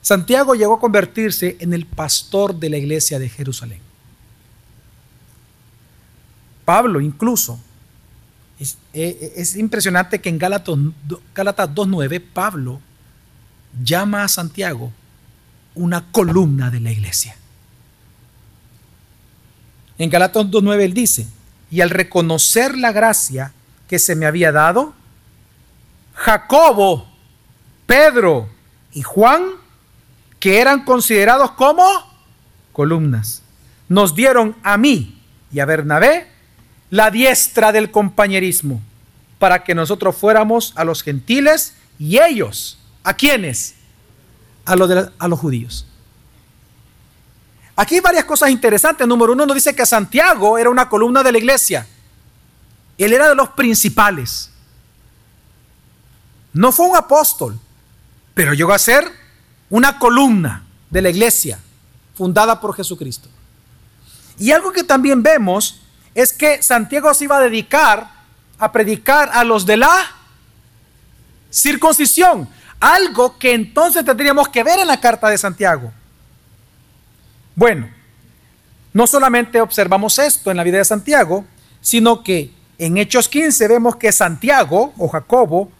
[0.00, 3.80] Santiago llegó a convertirse en el pastor de la iglesia de Jerusalén.
[6.64, 7.60] Pablo incluso,
[8.58, 12.80] es, eh, es impresionante que en Gálatas 2.9 Pablo
[13.82, 14.92] llama a Santiago
[15.74, 17.36] una columna de la iglesia.
[19.98, 21.26] En Gálatas 2.9 él dice,
[21.70, 23.52] y al reconocer la gracia
[23.88, 24.94] que se me había dado,
[26.14, 27.08] Jacobo,
[27.86, 28.48] Pedro
[28.92, 29.42] y Juan,
[30.38, 31.84] que eran considerados como
[32.72, 33.42] columnas,
[33.88, 35.20] nos dieron a mí
[35.52, 36.26] y a Bernabé
[36.90, 38.80] la diestra del compañerismo,
[39.38, 43.74] para que nosotros fuéramos a los gentiles y ellos, ¿a quiénes?
[44.64, 45.86] A los judíos.
[47.82, 49.08] Aquí hay varias cosas interesantes.
[49.08, 51.84] Número uno nos dice que Santiago era una columna de la iglesia.
[52.96, 54.50] Él era de los principales.
[56.52, 57.58] No fue un apóstol,
[58.34, 59.10] pero llegó a ser
[59.68, 61.58] una columna de la iglesia
[62.14, 63.28] fundada por Jesucristo.
[64.38, 65.80] Y algo que también vemos
[66.14, 68.08] es que Santiago se iba a dedicar
[68.60, 70.06] a predicar a los de la
[71.50, 75.92] circuncisión, algo que entonces tendríamos que ver en la carta de Santiago.
[77.54, 77.88] Bueno,
[78.92, 81.44] no solamente observamos esto en la vida de Santiago,
[81.80, 85.70] sino que en Hechos 15 vemos que Santiago o Jacobo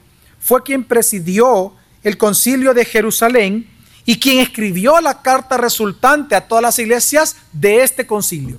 [0.41, 3.69] fue quien presidió el concilio de Jerusalén
[4.05, 8.59] y quien escribió la carta resultante a todas las iglesias de este concilio.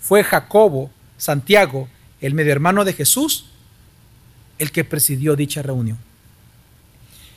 [0.00, 1.88] Fue Jacobo, Santiago,
[2.20, 3.46] el medio hermano de Jesús,
[4.58, 5.98] el que presidió dicha reunión.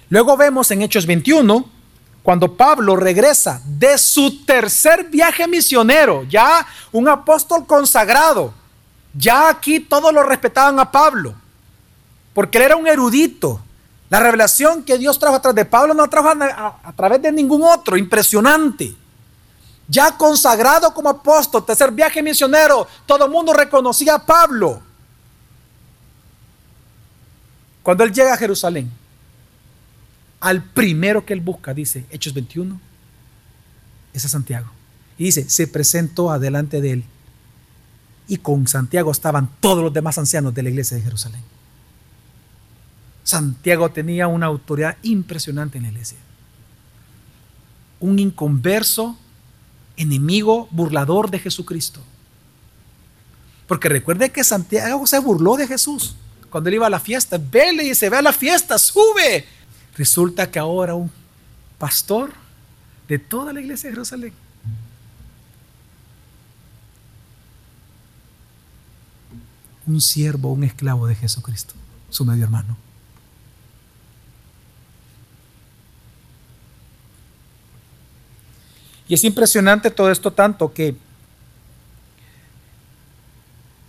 [0.09, 1.76] Luego vemos en Hechos 21
[2.27, 8.53] cuando Pablo regresa de su tercer viaje misionero, ya un apóstol consagrado,
[9.13, 11.33] ya aquí todos lo respetaban a Pablo,
[12.33, 13.61] porque él era un erudito.
[14.09, 17.31] La revelación que Dios trajo a través de Pablo no trajo a, a través de
[17.31, 18.93] ningún otro, impresionante.
[19.87, 24.81] Ya consagrado como apóstol, tercer viaje misionero, todo el mundo reconocía a Pablo.
[27.83, 28.91] Cuando él llega a Jerusalén,
[30.39, 32.79] al primero que él busca, dice Hechos 21,
[34.13, 34.67] es a Santiago.
[35.17, 37.03] Y dice, se presentó adelante de él.
[38.27, 41.41] Y con Santiago estaban todos los demás ancianos de la iglesia de Jerusalén.
[43.23, 46.17] Santiago tenía una autoridad impresionante en la iglesia.
[47.99, 49.17] Un inconverso,
[49.97, 51.99] enemigo, burlador de Jesucristo.
[53.67, 56.15] Porque recuerde que Santiago se burló de Jesús
[56.49, 57.37] cuando él iba a la fiesta.
[57.37, 59.45] Vele y se ve a la fiesta, sube.
[59.97, 61.11] Resulta que ahora un
[61.79, 62.31] pastor
[63.07, 64.33] de toda la iglesia de Jerusalén
[69.87, 71.73] un siervo, un esclavo de Jesucristo,
[72.09, 72.77] su medio hermano.
[79.07, 80.95] Y es impresionante todo esto tanto que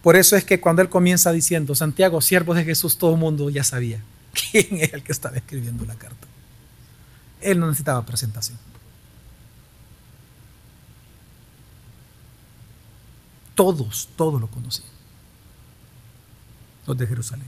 [0.02, 3.50] por eso es que cuando él comienza diciendo, Santiago, siervo de Jesús, todo el mundo
[3.50, 4.00] ya sabía
[4.50, 6.26] quién es el que estaba escribiendo la carta.
[7.40, 8.58] Él no necesitaba presentación.
[13.54, 14.88] Todos, todos lo conocían.
[16.86, 17.46] Los de Jerusalén.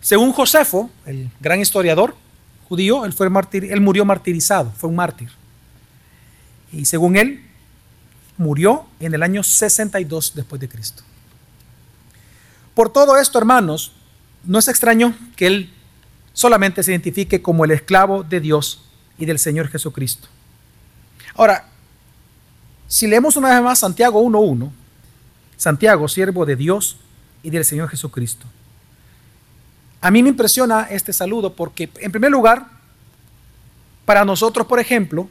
[0.00, 2.16] Según Josefo, el gran historiador
[2.68, 5.30] judío, él, fue martir, él murió martirizado, fue un mártir.
[6.72, 7.44] y según él,
[8.36, 11.02] murió en el año 62 después de Cristo.
[12.74, 13.92] Por todo esto, hermanos,
[14.44, 15.70] no es extraño que él
[16.32, 18.84] solamente se identifique como el esclavo de Dios
[19.18, 20.28] y del Señor Jesucristo.
[21.34, 21.66] Ahora,
[22.88, 24.70] si leemos una vez más Santiago 1.1,
[25.56, 26.96] Santiago, siervo de Dios
[27.42, 28.46] y del Señor Jesucristo.
[30.00, 32.66] A mí me impresiona este saludo porque, en primer lugar,
[34.04, 35.28] para nosotros, por ejemplo,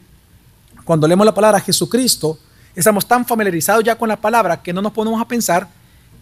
[0.85, 2.39] cuando leemos la palabra Jesucristo,
[2.73, 5.67] estamos tan familiarizados ya con la palabra que no nos ponemos a pensar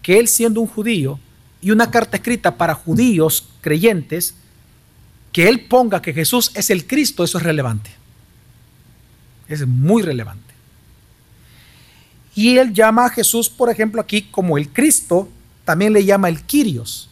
[0.01, 1.19] que Él siendo un judío
[1.61, 4.35] y una carta escrita para judíos creyentes,
[5.31, 7.91] que Él ponga que Jesús es el Cristo, eso es relevante.
[9.47, 10.53] Es muy relevante.
[12.35, 15.29] Y Él llama a Jesús, por ejemplo, aquí como el Cristo,
[15.65, 17.09] también le llama el Kyrios,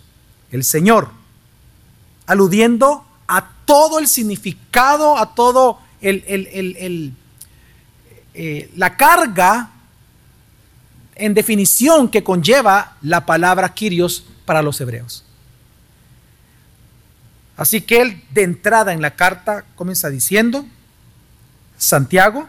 [0.52, 1.10] el Señor,
[2.26, 7.14] aludiendo a todo el significado, a todo el,
[8.34, 9.72] eh, la carga
[11.16, 15.24] en definición que conlleva la palabra Kyrios para los hebreos.
[17.58, 20.66] Así que él de entrada en la carta comienza diciendo,
[21.78, 22.48] Santiago,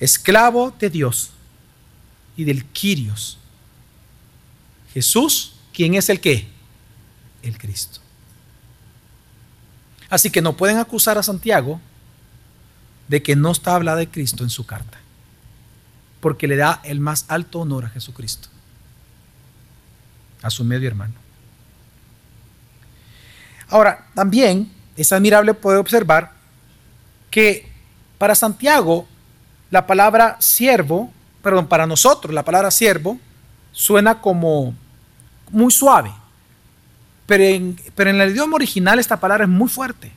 [0.00, 1.30] esclavo de Dios
[2.36, 3.38] y del Quirios.
[4.94, 6.48] Jesús, ¿quién es el qué?
[7.42, 8.00] El Cristo.
[10.08, 11.80] Así que no pueden acusar a Santiago
[13.08, 14.98] de que no está hablada de Cristo en su carta,
[16.20, 18.48] porque le da el más alto honor a Jesucristo,
[20.42, 21.14] a su medio hermano.
[23.68, 26.32] Ahora, también es admirable poder observar
[27.30, 27.70] que
[28.18, 29.06] para Santiago
[29.70, 31.10] la palabra siervo,
[31.42, 33.18] perdón, para nosotros la palabra siervo
[33.72, 34.74] suena como
[35.50, 36.12] muy suave,
[37.26, 40.12] pero en, pero en el idioma original esta palabra es muy fuerte.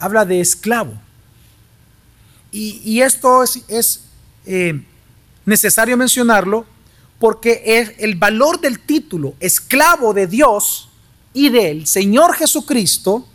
[0.00, 0.94] Habla de esclavo.
[2.50, 4.04] Y, esto es,
[4.46, 4.82] eh,
[5.44, 6.64] necesario mencionarlo
[7.18, 10.88] porque el valor del título esclavo de Dios
[11.32, 13.26] y del Señor Jesucristo,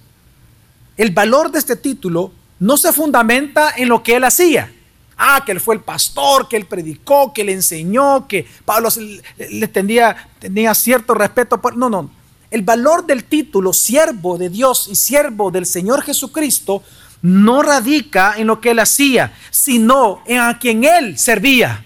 [0.98, 4.72] el valor de este título no se fundamenta en lo que él hacía.
[5.18, 8.90] Ah, que él fue el pastor, que él predicó, que le enseñó, que Pablo
[9.38, 11.62] le tenía, tenía cierto respeto.
[11.62, 12.10] Por, no, no.
[12.50, 16.84] El valor del título siervo de Dios y siervo del Señor Jesucristo
[17.22, 21.86] no radica en lo que él hacía, sino en a quien él servía.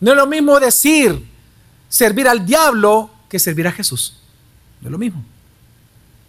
[0.00, 1.24] No es lo mismo decir
[1.88, 4.18] servir al diablo que servir a Jesús.
[4.80, 5.24] No es lo mismo.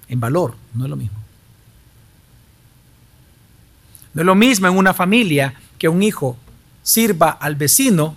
[0.08, 1.18] En valor, no es lo mismo.
[4.14, 6.38] No es lo mismo en una familia que un hijo
[6.84, 8.16] sirva al vecino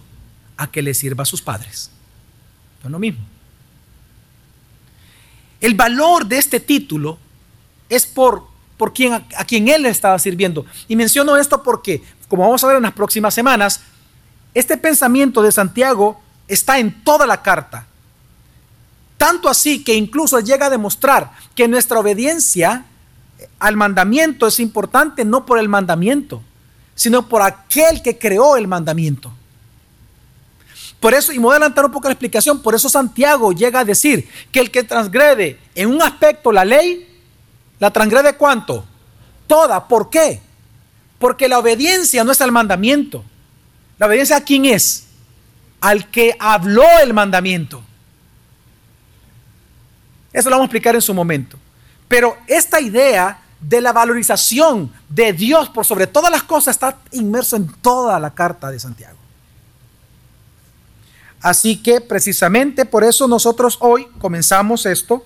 [0.57, 1.91] a que le sirva a sus padres.
[2.83, 3.25] No es lo mismo.
[5.61, 7.19] El valor de este título
[7.89, 8.47] es por,
[8.77, 10.67] por quien, a, quien él le estaba sirviendo.
[10.87, 13.81] Y menciono esto porque, como vamos a ver en las próximas semanas,
[14.55, 17.87] este pensamiento de Santiago está en toda la carta.
[19.17, 22.85] Tanto así que incluso llega a demostrar que nuestra obediencia
[23.59, 26.43] al mandamiento es importante no por el mandamiento,
[26.95, 29.33] sino por aquel que creó el mandamiento.
[31.01, 33.81] Por eso, y me voy a adelantar un poco la explicación, por eso Santiago llega
[33.81, 37.09] a decir que el que transgrede en un aspecto la ley,
[37.79, 38.85] ¿La transgrede cuánto?
[39.47, 39.87] Toda.
[39.87, 40.41] ¿Por qué?
[41.19, 43.25] Porque la obediencia no es al mandamiento.
[43.99, 45.05] La obediencia a quién es?
[45.81, 47.83] Al que habló el mandamiento.
[50.33, 51.59] Eso lo vamos a explicar en su momento.
[52.07, 57.57] Pero esta idea de la valorización de Dios por sobre todas las cosas está inmerso
[57.57, 59.19] en toda la carta de Santiago.
[61.41, 65.25] Así que precisamente por eso nosotros hoy comenzamos esto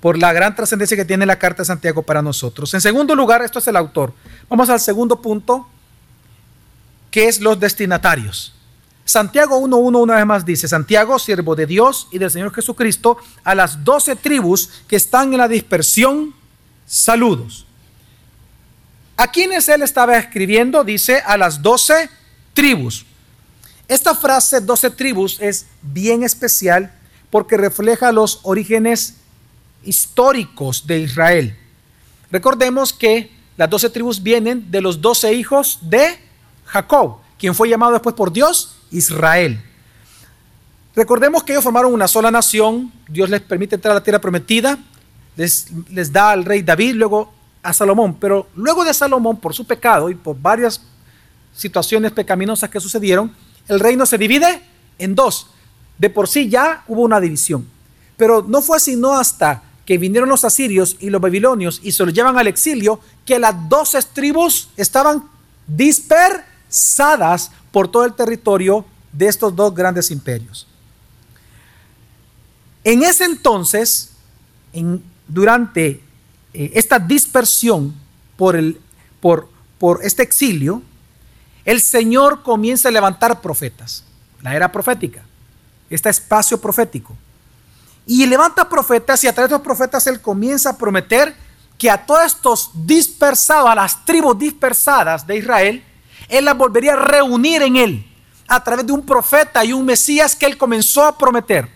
[0.00, 2.72] por la gran trascendencia que tiene la carta de Santiago para nosotros.
[2.74, 4.12] En segundo lugar, esto es el autor.
[4.48, 5.66] Vamos al segundo punto,
[7.16, 8.52] que es los destinatarios.
[9.06, 13.54] Santiago 1.1 una vez más dice, Santiago, siervo de Dios y del Señor Jesucristo, a
[13.54, 16.34] las doce tribus que están en la dispersión,
[16.86, 17.64] saludos.
[19.16, 20.84] ¿A quiénes él estaba escribiendo?
[20.84, 22.10] Dice, a las doce
[22.52, 23.06] tribus.
[23.88, 26.92] Esta frase, doce tribus, es bien especial
[27.30, 29.14] porque refleja los orígenes
[29.84, 31.56] históricos de Israel.
[32.30, 36.25] Recordemos que las doce tribus vienen de los doce hijos de
[36.66, 39.62] Jacob, quien fue llamado después por Dios Israel.
[40.94, 44.78] Recordemos que ellos formaron una sola nación, Dios les permite entrar a la tierra prometida,
[45.36, 49.66] les, les da al rey David, luego a Salomón, pero luego de Salomón, por su
[49.66, 50.80] pecado y por varias
[51.54, 53.34] situaciones pecaminosas que sucedieron,
[53.68, 54.62] el reino se divide
[54.98, 55.48] en dos.
[55.98, 57.66] De por sí ya hubo una división,
[58.16, 62.12] pero no fue sino hasta que vinieron los asirios y los babilonios y se los
[62.12, 65.24] llevan al exilio, que las doce tribus estaban
[67.70, 70.66] por todo el territorio de estos dos grandes imperios.
[72.84, 74.10] En ese entonces,
[74.72, 76.02] en, durante
[76.52, 77.94] eh, esta dispersión
[78.36, 78.80] por, el,
[79.20, 79.48] por,
[79.78, 80.82] por este exilio,
[81.64, 84.04] el Señor comienza a levantar profetas,
[84.42, 85.22] la era profética,
[85.90, 87.16] este espacio profético.
[88.06, 91.34] Y levanta profetas y a través de los profetas Él comienza a prometer
[91.76, 95.84] que a todos estos dispersados, a las tribus dispersadas de Israel,
[96.28, 98.06] Él las volvería a reunir en Él
[98.48, 101.68] a través de un profeta y un Mesías que Él comenzó a prometer.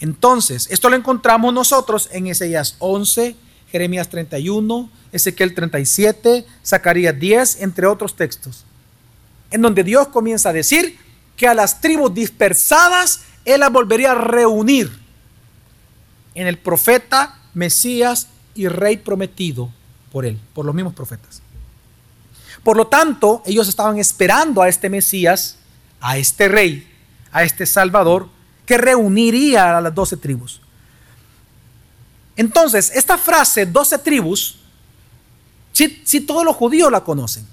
[0.00, 3.36] Entonces, esto lo encontramos nosotros en Ezeías 11,
[3.70, 8.64] Jeremías 31, Ezequiel 37, Zacarías 10, entre otros textos,
[9.50, 10.98] en donde Dios comienza a decir
[11.36, 14.90] que a las tribus dispersadas Él las volvería a reunir
[16.34, 19.70] en el profeta, Mesías y Rey prometido
[20.10, 21.41] por Él, por los mismos profetas.
[22.62, 25.56] Por lo tanto, ellos estaban esperando a este Mesías,
[26.00, 26.88] a este Rey,
[27.32, 28.28] a este Salvador,
[28.66, 30.60] que reuniría a las doce tribus.
[32.36, 34.58] Entonces, esta frase, doce tribus,
[35.72, 37.46] si, todos los judíos la conocen.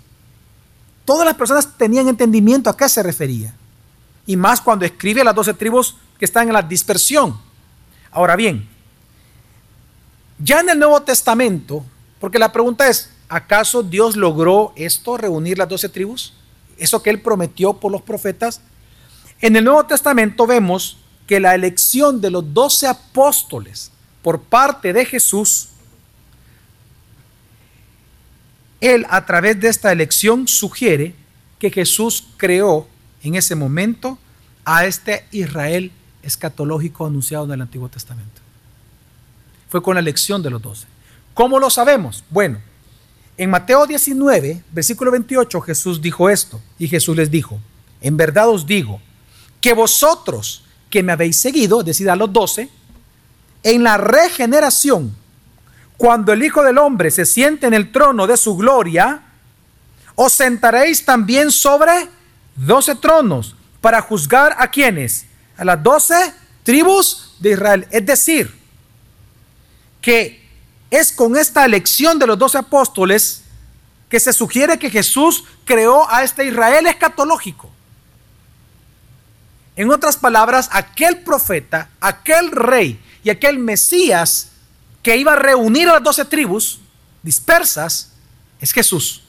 [1.05, 3.53] Todas las personas tenían entendimiento a qué se refería.
[4.25, 7.39] Y más cuando escribe a las doce tribus que están en la dispersión.
[8.11, 8.67] Ahora bien,
[10.37, 11.83] ya en el Nuevo Testamento,
[12.19, 16.33] porque la pregunta es, ¿acaso Dios logró esto, reunir las doce tribus?
[16.77, 18.61] Eso que él prometió por los profetas.
[19.39, 25.05] En el Nuevo Testamento vemos que la elección de los doce apóstoles por parte de
[25.05, 25.69] Jesús
[28.81, 31.13] él a través de esta elección sugiere
[31.57, 32.87] que Jesús creó
[33.23, 34.17] en ese momento
[34.63, 35.91] a este Israel
[36.23, 38.41] escatológico anunciado en el Antiguo Testamento.
[39.69, 40.87] Fue con la elección de los doce.
[41.33, 42.23] ¿Cómo lo sabemos?
[42.29, 42.59] Bueno,
[43.39, 47.57] en Mateo 19, versículo 28, Jesús dijo esto, y Jesús les dijo,
[48.01, 48.99] en verdad os digo,
[49.61, 52.69] que vosotros que me habéis seguido, es decir, a los doce,
[53.63, 55.15] en la regeneración
[55.95, 59.21] cuando el Hijo del Hombre se siente en el trono de su gloria,
[60.15, 62.09] os sentaréis también sobre
[62.57, 66.33] doce tronos para juzgar a quienes, a las doce
[66.63, 67.87] tribus de Israel.
[67.89, 68.53] Es decir,
[70.01, 70.38] que
[70.89, 73.43] es con esta elección de los doce apóstoles
[74.09, 77.69] que se sugiere que Jesús creó a este Israel escatológico.
[79.75, 84.49] En otras palabras, aquel profeta, aquel rey y aquel Mesías
[85.01, 86.79] que iba a reunir a las doce tribus
[87.23, 88.11] dispersas
[88.59, 89.23] es Jesús.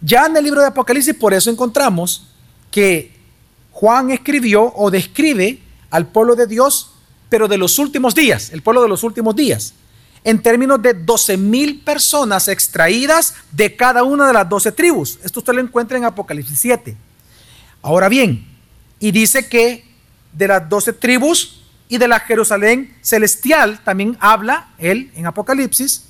[0.00, 2.26] Ya en el libro de Apocalipsis por eso encontramos
[2.70, 3.16] que
[3.70, 6.91] Juan escribió o describe al pueblo de Dios,
[7.32, 9.72] pero de los últimos días, el pueblo de los últimos días,
[10.22, 15.18] en términos de 12 mil personas extraídas de cada una de las doce tribus.
[15.24, 16.94] Esto usted lo encuentra en Apocalipsis 7.
[17.80, 18.46] Ahora bien,
[19.00, 19.82] y dice que
[20.30, 26.04] de las doce tribus, y de la Jerusalén celestial, también habla él en Apocalipsis,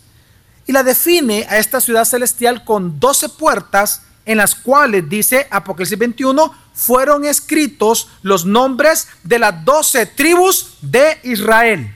[0.67, 5.99] y la define a esta ciudad celestial con doce puertas en las cuales, dice Apocalipsis
[5.99, 11.93] 21, fueron escritos los nombres de las doce tribus de Israel.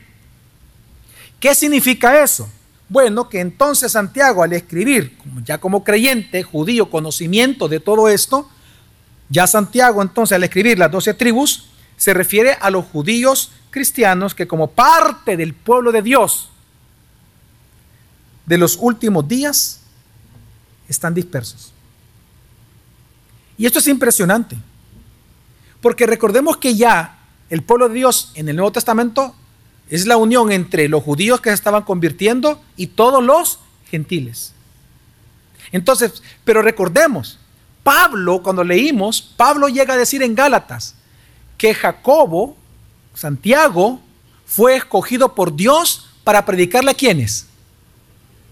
[1.40, 2.48] ¿Qué significa eso?
[2.88, 8.48] Bueno, que entonces Santiago al escribir, ya como creyente, judío, conocimiento de todo esto,
[9.28, 14.46] ya Santiago entonces al escribir las doce tribus, se refiere a los judíos cristianos que
[14.46, 16.50] como parte del pueblo de Dios
[18.46, 19.80] de los últimos días
[20.88, 21.72] están dispersos.
[23.58, 24.56] Y esto es impresionante,
[25.80, 29.34] porque recordemos que ya el pueblo de Dios en el Nuevo Testamento
[29.88, 34.52] es la unión entre los judíos que se estaban convirtiendo y todos los gentiles.
[35.72, 37.38] Entonces, pero recordemos,
[37.82, 40.96] Pablo, cuando leímos, Pablo llega a decir en Gálatas
[41.56, 42.56] que Jacobo
[43.14, 44.00] Santiago
[44.44, 47.46] fue escogido por Dios para predicarle a quienes?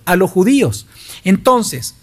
[0.05, 0.87] A los judíos.
[1.23, 1.95] Entonces,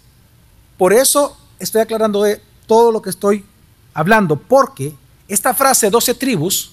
[0.78, 3.44] por eso estoy aclarando de todo lo que estoy
[3.94, 4.94] hablando, porque
[5.28, 6.72] esta frase 12 tribus,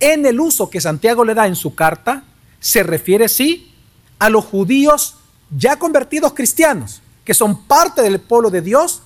[0.00, 2.24] en el uso que Santiago le da en su carta,
[2.60, 3.72] se refiere sí
[4.18, 5.16] a los judíos
[5.56, 9.02] ya convertidos cristianos, que son parte del pueblo de Dios,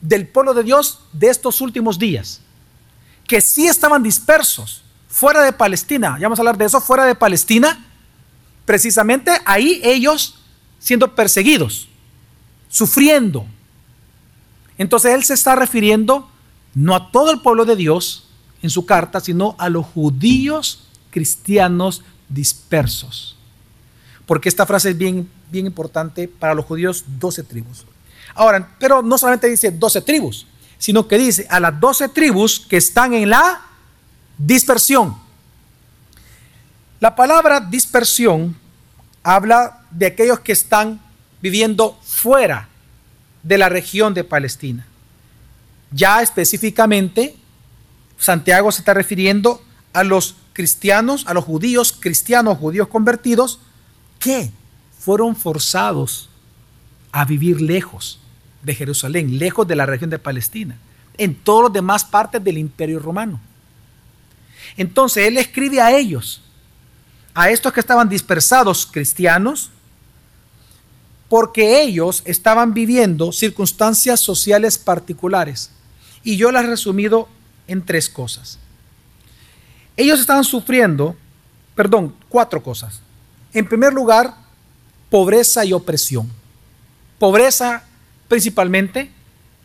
[0.00, 2.40] del pueblo de Dios de estos últimos días,
[3.26, 7.14] que sí estaban dispersos, fuera de Palestina, ya vamos a hablar de eso, fuera de
[7.14, 7.86] Palestina,
[8.64, 10.38] precisamente ahí ellos
[10.78, 11.88] siendo perseguidos,
[12.68, 13.46] sufriendo.
[14.82, 16.28] Entonces él se está refiriendo
[16.74, 18.26] no a todo el pueblo de Dios,
[18.62, 23.36] en su carta, sino a los judíos cristianos dispersos.
[24.26, 27.86] Porque esta frase es bien, bien importante para los judíos, 12 tribus.
[28.34, 30.46] Ahora, pero no solamente dice 12 tribus,
[30.78, 33.62] sino que dice a las 12 tribus que están en la
[34.36, 35.16] dispersión.
[36.98, 38.56] La palabra dispersión
[39.22, 41.00] habla de aquellos que están
[41.40, 42.68] viviendo fuera
[43.42, 44.86] de la región de Palestina.
[45.90, 47.36] Ya específicamente,
[48.18, 49.62] Santiago se está refiriendo
[49.92, 53.60] a los cristianos, a los judíos cristianos, judíos convertidos,
[54.18, 54.50] que
[54.98, 56.28] fueron forzados
[57.10, 58.20] a vivir lejos
[58.62, 60.76] de Jerusalén, lejos de la región de Palestina,
[61.18, 63.40] en todas las demás partes del imperio romano.
[64.76, 66.40] Entonces él escribe a ellos,
[67.34, 69.70] a estos que estaban dispersados cristianos,
[71.32, 75.70] porque ellos estaban viviendo circunstancias sociales particulares.
[76.22, 77.26] Y yo las he resumido
[77.66, 78.58] en tres cosas.
[79.96, 81.16] Ellos estaban sufriendo,
[81.74, 83.00] perdón, cuatro cosas.
[83.54, 84.34] En primer lugar,
[85.08, 86.30] pobreza y opresión.
[87.18, 87.84] Pobreza
[88.28, 89.10] principalmente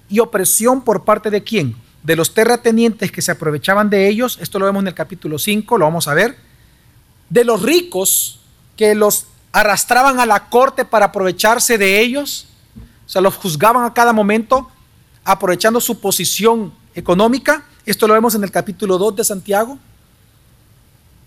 [0.07, 1.76] y opresión por parte de quién?
[2.01, 5.78] De los terratenientes que se aprovechaban de ellos, esto lo vemos en el capítulo 5,
[5.78, 6.38] lo vamos a ver,
[7.30, 8.39] de los ricos
[8.78, 12.48] que los arrastraban a la corte para aprovecharse de ellos,
[13.06, 14.70] o sea, los juzgaban a cada momento
[15.24, 19.78] aprovechando su posición económica, esto lo vemos en el capítulo 2 de Santiago,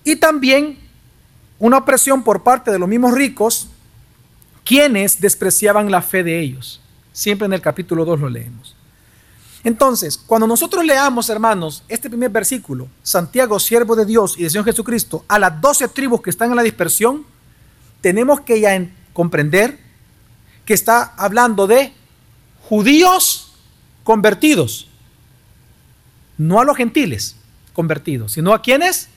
[0.05, 0.79] y también
[1.59, 3.69] una opresión por parte de los mismos ricos,
[4.65, 6.81] quienes despreciaban la fe de ellos.
[7.13, 8.75] Siempre en el capítulo 2 lo leemos.
[9.63, 14.65] Entonces, cuando nosotros leamos, hermanos, este primer versículo, Santiago, siervo de Dios y de Señor
[14.65, 17.27] Jesucristo, a las doce tribus que están en la dispersión,
[18.01, 19.79] tenemos que ya comprender
[20.65, 21.93] que está hablando de
[22.69, 23.53] judíos
[24.05, 24.89] convertidos,
[26.39, 27.37] no a los gentiles
[27.73, 29.09] convertidos, sino a quienes?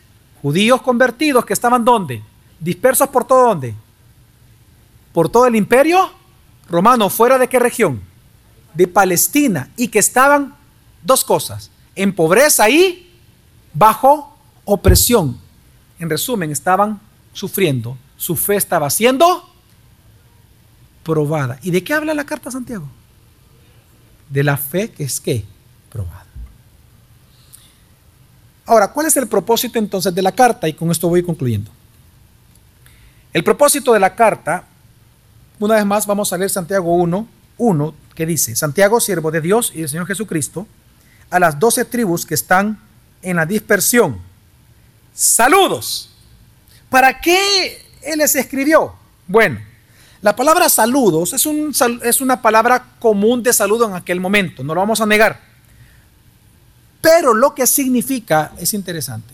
[0.42, 2.22] Judíos convertidos que estaban donde?
[2.60, 3.74] Dispersos por todo donde?
[5.14, 6.12] Por todo el imperio
[6.70, 8.02] romano, fuera de qué región?
[8.74, 10.56] De Palestina, y que estaban
[11.04, 13.12] dos cosas, en pobreza y
[13.74, 15.38] bajo opresión.
[16.00, 17.00] En resumen, estaban
[17.34, 19.50] sufriendo, su fe estaba siendo
[21.04, 21.60] probada.
[21.62, 22.88] ¿Y de qué habla la carta Santiago?
[24.30, 25.44] De la fe que es qué?
[25.90, 26.26] Probada.
[28.66, 30.70] Ahora, ¿cuál es el propósito entonces de la carta?
[30.70, 31.70] Y con esto voy concluyendo.
[33.34, 34.68] El propósito de la carta
[35.60, 39.74] una vez más vamos a leer Santiago 1, 1, que dice, Santiago, siervo de Dios
[39.76, 40.66] y del Señor Jesucristo,
[41.30, 42.80] a las doce tribus que están
[43.22, 44.18] en la dispersión.
[45.14, 46.10] Saludos.
[46.90, 48.94] ¿Para qué Él les escribió?
[49.28, 49.60] Bueno,
[50.22, 51.74] la palabra saludos es, un,
[52.04, 55.40] es una palabra común de saludo en aquel momento, no lo vamos a negar.
[57.02, 59.34] Pero lo que significa es interesante,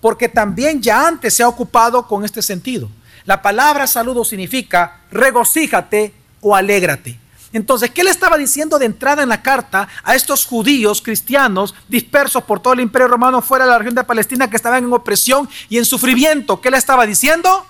[0.00, 2.88] porque también ya antes se ha ocupado con este sentido.
[3.24, 7.18] La palabra saludo significa regocíjate o alégrate.
[7.52, 12.42] Entonces, ¿qué le estaba diciendo de entrada en la carta a estos judíos cristianos dispersos
[12.44, 15.48] por todo el imperio romano fuera de la región de Palestina que estaban en opresión
[15.68, 16.60] y en sufrimiento?
[16.60, 17.66] ¿Qué le estaba diciendo?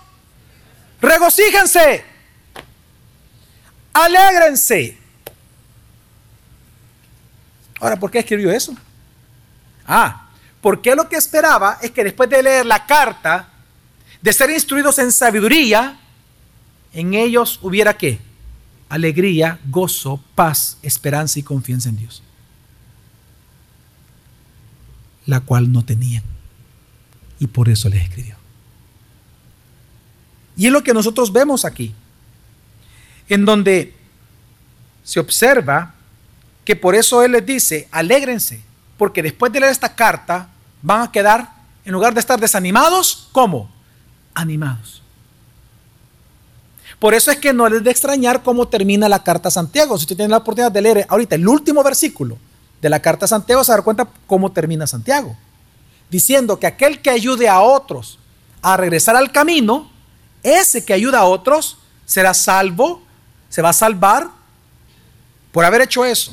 [1.01, 2.05] Regocíjense,
[3.93, 4.99] alégrense.
[7.81, 8.77] Ahora, ¿por qué escribió eso?
[9.85, 10.29] Ah,
[10.61, 13.49] porque lo que esperaba es que después de leer la carta,
[14.21, 15.99] de ser instruidos en sabiduría,
[16.93, 18.21] en ellos hubiera qué?
[18.93, 22.23] Alegría, gozo, paz, esperanza y confianza en Dios.
[25.27, 26.23] La cual no tenían.
[27.39, 28.37] Y por eso les escribió.
[30.57, 31.95] Y es lo que nosotros vemos aquí,
[33.29, 33.95] en donde
[35.03, 35.95] se observa
[36.65, 38.63] que por eso Él les dice, alégrense,
[38.99, 40.49] porque después de leer esta carta
[40.83, 43.73] van a quedar, en lugar de estar desanimados, ¿cómo?
[44.35, 45.02] animados.
[47.03, 49.99] Por eso es que no les de extrañar cómo termina la carta a Santiago.
[49.99, 52.39] Si usted tiene la oportunidad de leer ahorita el último versículo
[52.81, 55.37] de la carta a Santiago, se dar cuenta cómo termina Santiago.
[56.09, 58.21] Diciendo que aquel que ayude a otros
[58.63, 59.91] a regresar al camino,
[60.45, 63.03] ese que ayuda a otros será salvo,
[63.49, 64.31] se va a salvar
[65.51, 66.33] por haber hecho eso.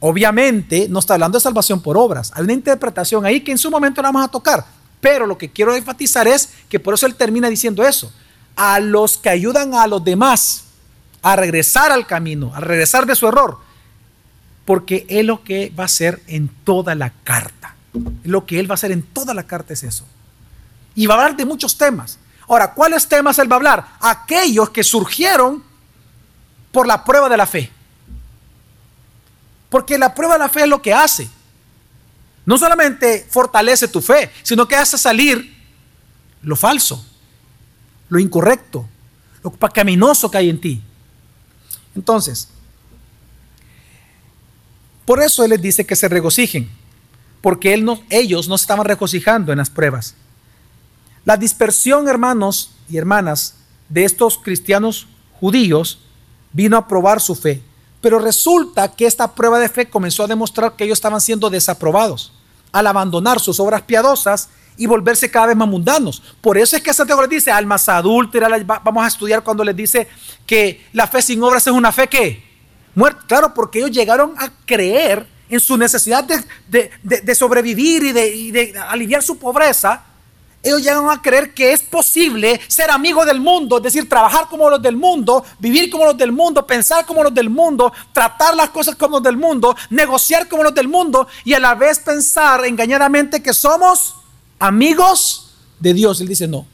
[0.00, 2.30] Obviamente no está hablando de salvación por obras.
[2.34, 4.66] Hay una interpretación ahí que en su momento la vamos a tocar.
[5.00, 8.12] Pero lo que quiero enfatizar es que por eso él termina diciendo eso.
[8.58, 10.64] A los que ayudan a los demás
[11.22, 13.58] a regresar al camino, a regresar de su error.
[14.64, 17.74] Porque es lo que va a hacer en toda la carta.
[18.24, 20.04] Lo que él va a hacer en toda la carta es eso.
[20.94, 22.18] Y va a hablar de muchos temas.
[22.48, 23.86] Ahora, ¿cuáles temas él va a hablar?
[24.00, 25.62] Aquellos que surgieron
[26.72, 27.70] por la prueba de la fe.
[29.70, 31.30] Porque la prueba de la fe es lo que hace
[32.48, 35.54] no solamente fortalece tu fe, sino que hace salir
[36.40, 37.04] lo falso,
[38.08, 38.86] lo incorrecto,
[39.42, 40.82] lo pecaminoso que hay en ti.
[41.94, 42.48] Entonces,
[45.04, 46.70] por eso Él les dice que se regocijen,
[47.40, 50.14] porque él no, ellos no estaban regocijando en las pruebas.
[51.24, 53.54] La dispersión, hermanos y hermanas,
[53.88, 55.06] de estos cristianos
[55.40, 56.00] judíos
[56.52, 57.62] vino a probar su fe.
[58.00, 62.32] Pero resulta que esta prueba de fe comenzó a demostrar que ellos estaban siendo desaprobados
[62.72, 66.22] al abandonar sus obras piadosas y volverse cada vez más mundanos.
[66.40, 70.08] Por eso es que Santiago les dice, almas adúlteras, vamos a estudiar cuando les dice
[70.46, 72.42] que la fe sin obras es una fe que
[72.94, 73.22] muerta.
[73.26, 79.22] Claro, porque ellos llegaron a creer en su necesidad de, sobrevivir y, y de aliviar
[79.22, 80.04] su pobreza
[80.62, 84.68] ellos llegan a creer que es posible ser amigo del mundo, es decir, trabajar como
[84.68, 88.70] los del mundo, vivir como los del mundo, pensar como los del mundo, tratar las
[88.70, 92.64] cosas como los del mundo, negociar como los del mundo y a la vez pensar
[92.64, 94.16] engañadamente que somos
[94.58, 96.20] amigos de Dios.
[96.20, 96.66] Él dice, no.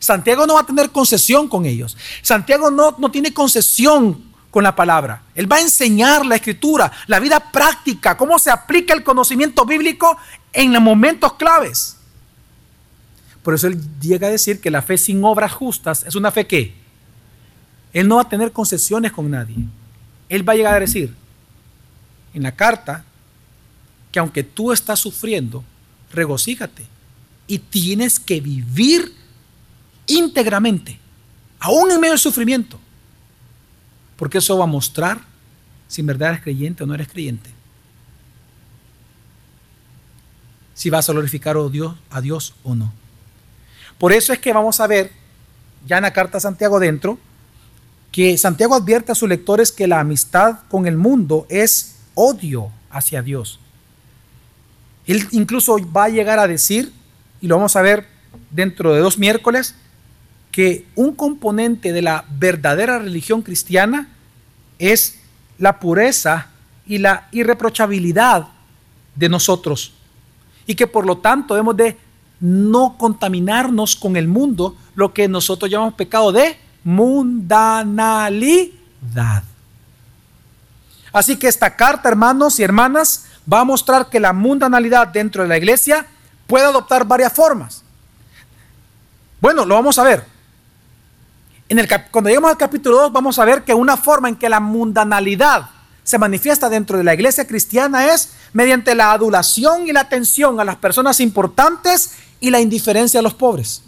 [0.00, 1.96] Santiago no va a tener concesión con ellos.
[2.22, 5.22] Santiago no, no tiene concesión con la palabra.
[5.34, 10.16] Él va a enseñar la escritura, la vida práctica, cómo se aplica el conocimiento bíblico
[10.52, 11.96] en los momentos claves.
[13.42, 16.46] Por eso él llega a decir que la fe sin obras justas es una fe
[16.46, 16.74] que
[17.92, 19.56] él no va a tener concesiones con nadie.
[20.28, 21.14] Él va a llegar a decir
[22.34, 23.04] en la carta
[24.12, 25.64] que aunque tú estás sufriendo,
[26.12, 26.84] regocíjate
[27.46, 29.14] y tienes que vivir
[30.06, 30.98] íntegramente,
[31.60, 32.78] aún en medio del sufrimiento,
[34.16, 35.20] porque eso va a mostrar
[35.86, 37.58] si en verdad eres creyente o no eres creyente.
[40.78, 42.92] si vas a glorificar a Dios, a Dios o no.
[43.98, 45.10] Por eso es que vamos a ver,
[45.84, 47.18] ya en la carta a Santiago dentro,
[48.12, 53.22] que Santiago advierte a sus lectores que la amistad con el mundo es odio hacia
[53.22, 53.58] Dios.
[55.08, 56.92] Él incluso va a llegar a decir,
[57.40, 58.06] y lo vamos a ver
[58.50, 59.74] dentro de dos miércoles,
[60.52, 64.08] que un componente de la verdadera religión cristiana
[64.78, 65.18] es
[65.58, 66.50] la pureza
[66.86, 68.46] y la irreprochabilidad
[69.16, 69.92] de nosotros
[70.68, 71.96] y que por lo tanto debemos de
[72.40, 78.72] no contaminarnos con el mundo, lo que nosotros llamamos pecado de mundanalidad.
[81.10, 85.48] Así que esta carta, hermanos y hermanas, va a mostrar que la mundanalidad dentro de
[85.48, 86.06] la iglesia
[86.46, 87.82] puede adoptar varias formas.
[89.40, 90.24] Bueno, lo vamos a ver.
[91.68, 94.48] En el, cuando lleguemos al capítulo 2 vamos a ver que una forma en que
[94.48, 95.70] la mundanalidad
[96.02, 100.64] se manifiesta dentro de la iglesia cristiana es mediante la adulación y la atención a
[100.64, 103.82] las personas importantes y la indiferencia a los pobres.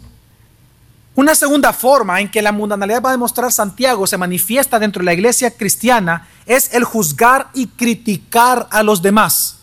[1.13, 5.05] Una segunda forma en que la mundanalidad va a demostrar Santiago se manifiesta dentro de
[5.05, 9.57] la iglesia cristiana es el juzgar y criticar a los demás.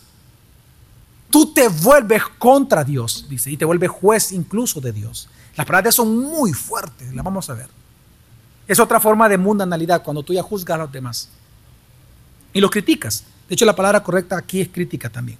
[1.31, 5.27] Tú te vuelves contra Dios, dice, y te vuelves juez incluso de Dios.
[5.55, 7.67] Las palabras son muy fuertes, las vamos a ver.
[8.67, 11.29] Es otra forma de mundanalidad cuando tú ya juzgas a los demás
[12.53, 13.23] y lo criticas.
[13.47, 15.39] De hecho, la palabra correcta aquí es crítica también.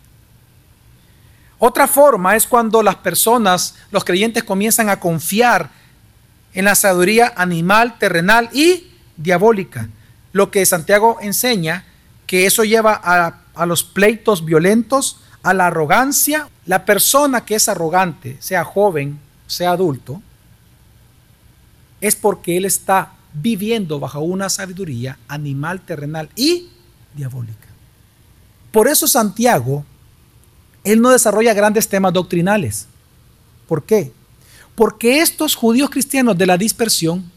[1.60, 5.70] Otra forma es cuando las personas, los creyentes comienzan a confiar
[6.54, 9.89] en la sabiduría animal, terrenal y diabólica.
[10.32, 11.86] Lo que Santiago enseña,
[12.28, 16.47] que eso lleva a, los pleitos violentos, a la arrogancia.
[16.66, 20.22] La persona que es arrogante, sea joven, sea adulto,
[22.02, 26.70] es porque él está viviendo bajo una sabiduría animal, terrenal y
[27.16, 27.68] diabólica.
[28.72, 29.86] Por eso Santiago,
[30.84, 32.88] él no desarrolla grandes temas doctrinales.
[33.68, 34.14] ¿Por qué?
[34.80, 37.30] Porque estos judíos cristianos de la dispersión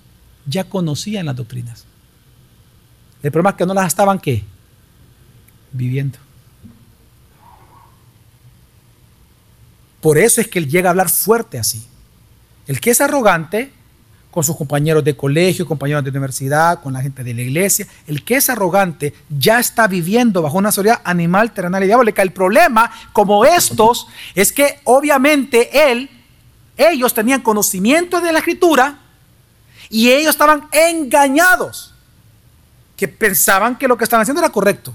[0.46, 1.84] ya conocían las doctrinas.
[3.20, 4.44] El problema es que no las estaban ¿qué?
[5.72, 6.20] viviendo.
[10.00, 11.84] Por eso es que él llega a hablar fuerte así.
[12.68, 13.72] El que es arrogante
[14.30, 17.88] con sus compañeros de colegio, compañeros de universidad, con la gente de la iglesia.
[18.06, 22.22] El que es arrogante ya está viviendo bajo una sociedad animal, terrenal y diabólica.
[22.22, 26.08] El problema, como estos, es que obviamente él,
[26.76, 28.98] ellos tenían conocimiento de la escritura
[29.88, 31.92] y ellos estaban engañados,
[32.96, 34.94] que pensaban que lo que estaban haciendo era correcto.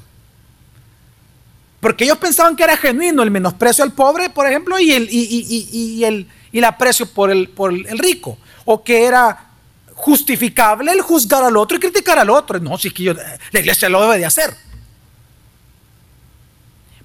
[1.80, 6.64] Porque ellos pensaban que era genuino el menosprecio al pobre, por ejemplo, y el, y,
[6.64, 9.46] aprecio por el, por el rico o que era
[9.94, 12.60] justificable el juzgar al otro y criticar al otro.
[12.60, 14.56] No, si es que yo, la iglesia lo debe de hacer.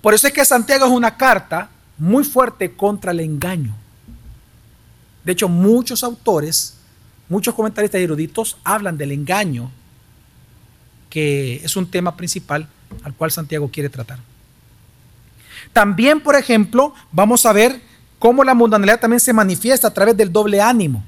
[0.01, 3.77] Por eso es que Santiago es una carta muy fuerte contra el engaño.
[5.25, 6.75] De hecho, muchos autores,
[7.29, 9.71] muchos comentaristas y eruditos hablan del engaño,
[11.09, 12.69] que es un tema principal
[13.05, 14.19] al cual Santiago quiere tratar.
[15.73, 17.81] También, por ejemplo, vamos a ver
[18.19, 21.05] cómo la mundanalidad también se manifiesta a través del doble ánimo.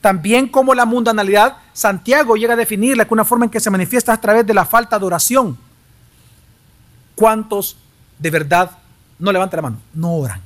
[0.00, 4.12] También cómo la mundanalidad, Santiago llega a definirla con una forma en que se manifiesta
[4.12, 5.56] a través de la falta de oración.
[7.14, 7.76] ¿Cuántos
[8.18, 8.78] de verdad,
[9.18, 10.40] no levanten la mano, no oran?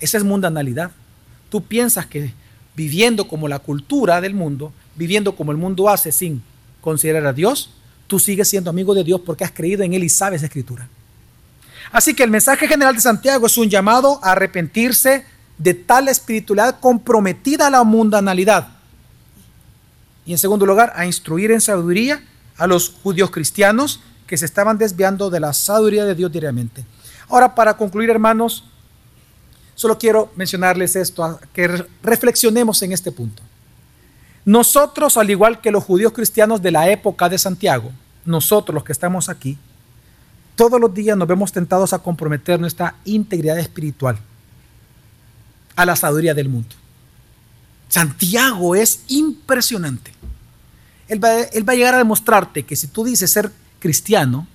[0.00, 0.90] Esa es mundanalidad.
[1.50, 2.32] Tú piensas que
[2.74, 6.42] viviendo como la cultura del mundo, viviendo como el mundo hace sin
[6.80, 7.70] considerar a Dios,
[8.06, 10.88] tú sigues siendo amigo de Dios porque has creído en Él y sabes escritura.
[11.90, 15.24] Así que el mensaje general de Santiago es un llamado a arrepentirse
[15.56, 18.68] de tal espiritualidad comprometida a la mundanalidad.
[20.24, 22.22] Y en segundo lugar, a instruir en sabiduría
[22.56, 26.84] a los judíos cristianos que se estaban desviando de la sabiduría de Dios diariamente.
[27.28, 28.64] Ahora, para concluir, hermanos,
[29.78, 31.68] Solo quiero mencionarles esto, que
[32.02, 33.44] reflexionemos en este punto.
[34.44, 37.92] Nosotros, al igual que los judíos cristianos de la época de Santiago,
[38.24, 39.56] nosotros los que estamos aquí,
[40.56, 44.18] todos los días nos vemos tentados a comprometer nuestra integridad espiritual
[45.76, 46.74] a la sabiduría del mundo.
[47.86, 50.12] Santiago es impresionante.
[51.06, 54.48] Él va, él va, a llegar a demostrarte que si tú dices ser cristiano,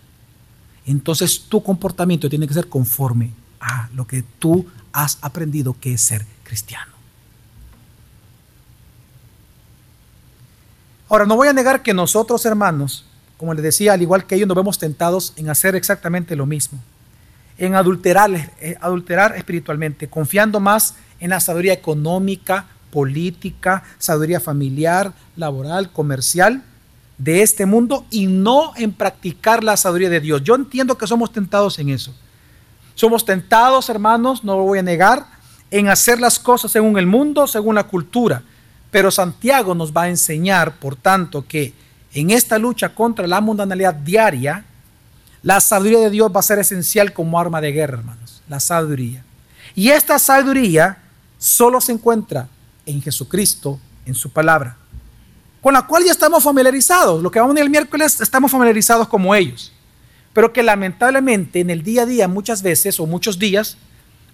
[0.85, 6.01] entonces tu comportamiento tiene que ser conforme a lo que tú has aprendido que es
[6.01, 6.93] ser cristiano.
[11.09, 13.05] Ahora, no voy a negar que nosotros, hermanos,
[13.37, 16.79] como les decía, al igual que ellos, nos vemos tentados en hacer exactamente lo mismo,
[17.57, 18.31] en adulterar,
[18.61, 26.63] eh, adulterar espiritualmente, confiando más en la sabiduría económica, política, sabiduría familiar, laboral, comercial
[27.17, 30.43] de este mundo y no en practicar la sabiduría de Dios.
[30.43, 32.13] Yo entiendo que somos tentados en eso.
[32.95, 35.25] Somos tentados, hermanos, no lo voy a negar,
[35.71, 38.43] en hacer las cosas según el mundo, según la cultura.
[38.91, 41.73] Pero Santiago nos va a enseñar, por tanto, que
[42.13, 44.65] en esta lucha contra la mundanalidad diaria,
[45.41, 48.43] la sabiduría de Dios va a ser esencial como arma de guerra, hermanos.
[48.47, 49.25] La sabiduría.
[49.73, 50.99] Y esta sabiduría
[51.39, 52.47] solo se encuentra
[52.85, 54.77] en Jesucristo, en su palabra,
[55.61, 57.23] con la cual ya estamos familiarizados.
[57.23, 59.72] Lo que vamos a ver el miércoles, estamos familiarizados como ellos
[60.33, 63.77] pero que lamentablemente en el día a día muchas veces o muchos días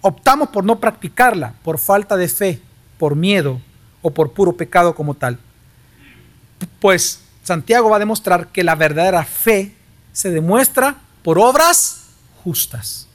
[0.00, 2.60] optamos por no practicarla por falta de fe,
[2.98, 3.60] por miedo
[4.02, 5.38] o por puro pecado como tal.
[6.80, 9.74] Pues Santiago va a demostrar que la verdadera fe
[10.12, 12.06] se demuestra por obras
[12.42, 13.06] justas.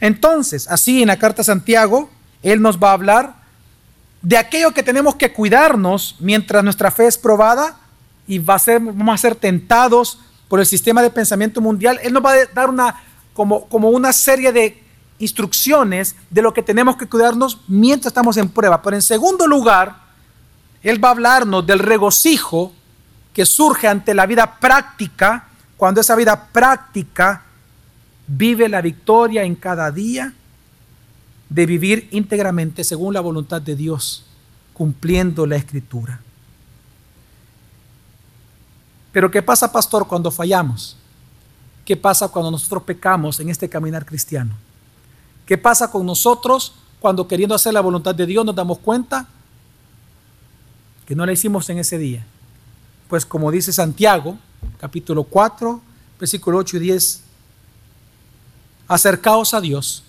[0.00, 2.10] Entonces, así en la carta a Santiago,
[2.42, 3.34] él nos va a hablar
[4.22, 7.78] de aquello que tenemos que cuidarnos mientras nuestra fe es probada
[8.26, 12.12] y va a ser, vamos a ser tentados por el sistema de pensamiento mundial, Él
[12.12, 14.82] nos va a dar una, como, como una serie de
[15.18, 18.82] instrucciones de lo que tenemos que cuidarnos mientras estamos en prueba.
[18.82, 19.96] Pero en segundo lugar,
[20.82, 22.72] Él va a hablarnos del regocijo
[23.32, 27.42] que surge ante la vida práctica, cuando esa vida práctica
[28.26, 30.32] vive la victoria en cada día
[31.48, 34.24] de vivir íntegramente según la voluntad de Dios,
[34.72, 36.20] cumpliendo la escritura.
[39.14, 40.96] Pero ¿qué pasa, pastor, cuando fallamos?
[41.84, 44.56] ¿Qué pasa cuando nosotros pecamos en este caminar cristiano?
[45.46, 49.28] ¿Qué pasa con nosotros cuando queriendo hacer la voluntad de Dios nos damos cuenta
[51.06, 52.26] que no la hicimos en ese día?
[53.06, 54.36] Pues como dice Santiago,
[54.80, 55.80] capítulo 4,
[56.18, 57.22] versículo 8 y 10,
[58.88, 60.02] acercaos a Dios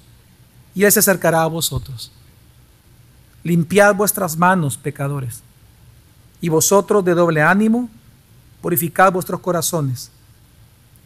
[0.74, 2.12] y Él se acercará a vosotros.
[3.44, 5.44] Limpiad vuestras manos, pecadores,
[6.42, 7.88] y vosotros de doble ánimo,
[8.66, 10.10] purificad vuestros corazones,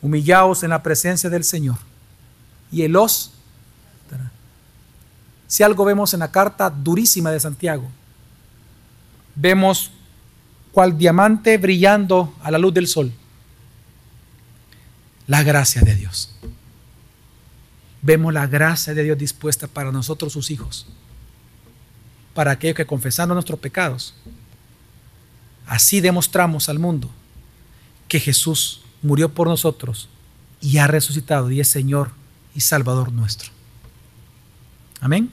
[0.01, 1.75] humillaos en la presencia del Señor,
[2.71, 3.33] y Él os
[5.45, 7.85] Si algo vemos en la carta durísima de Santiago,
[9.35, 9.91] vemos
[10.71, 13.11] cual diamante brillando a la luz del sol,
[15.27, 16.33] la gracia de Dios.
[18.01, 20.87] Vemos la gracia de Dios dispuesta para nosotros sus hijos,
[22.33, 24.15] para aquellos que confesando nuestros pecados,
[25.67, 27.11] así demostramos al mundo
[28.09, 30.09] que Jesús murió por nosotros
[30.59, 32.11] y ha resucitado y es Señor
[32.53, 33.51] y Salvador nuestro.
[34.99, 35.31] Amén.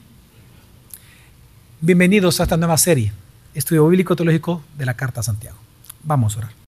[1.81, 3.11] Bienvenidos a esta nueva serie,
[3.53, 5.57] Estudio Bíblico Teológico de la Carta a Santiago.
[6.03, 6.56] Vamos a orar.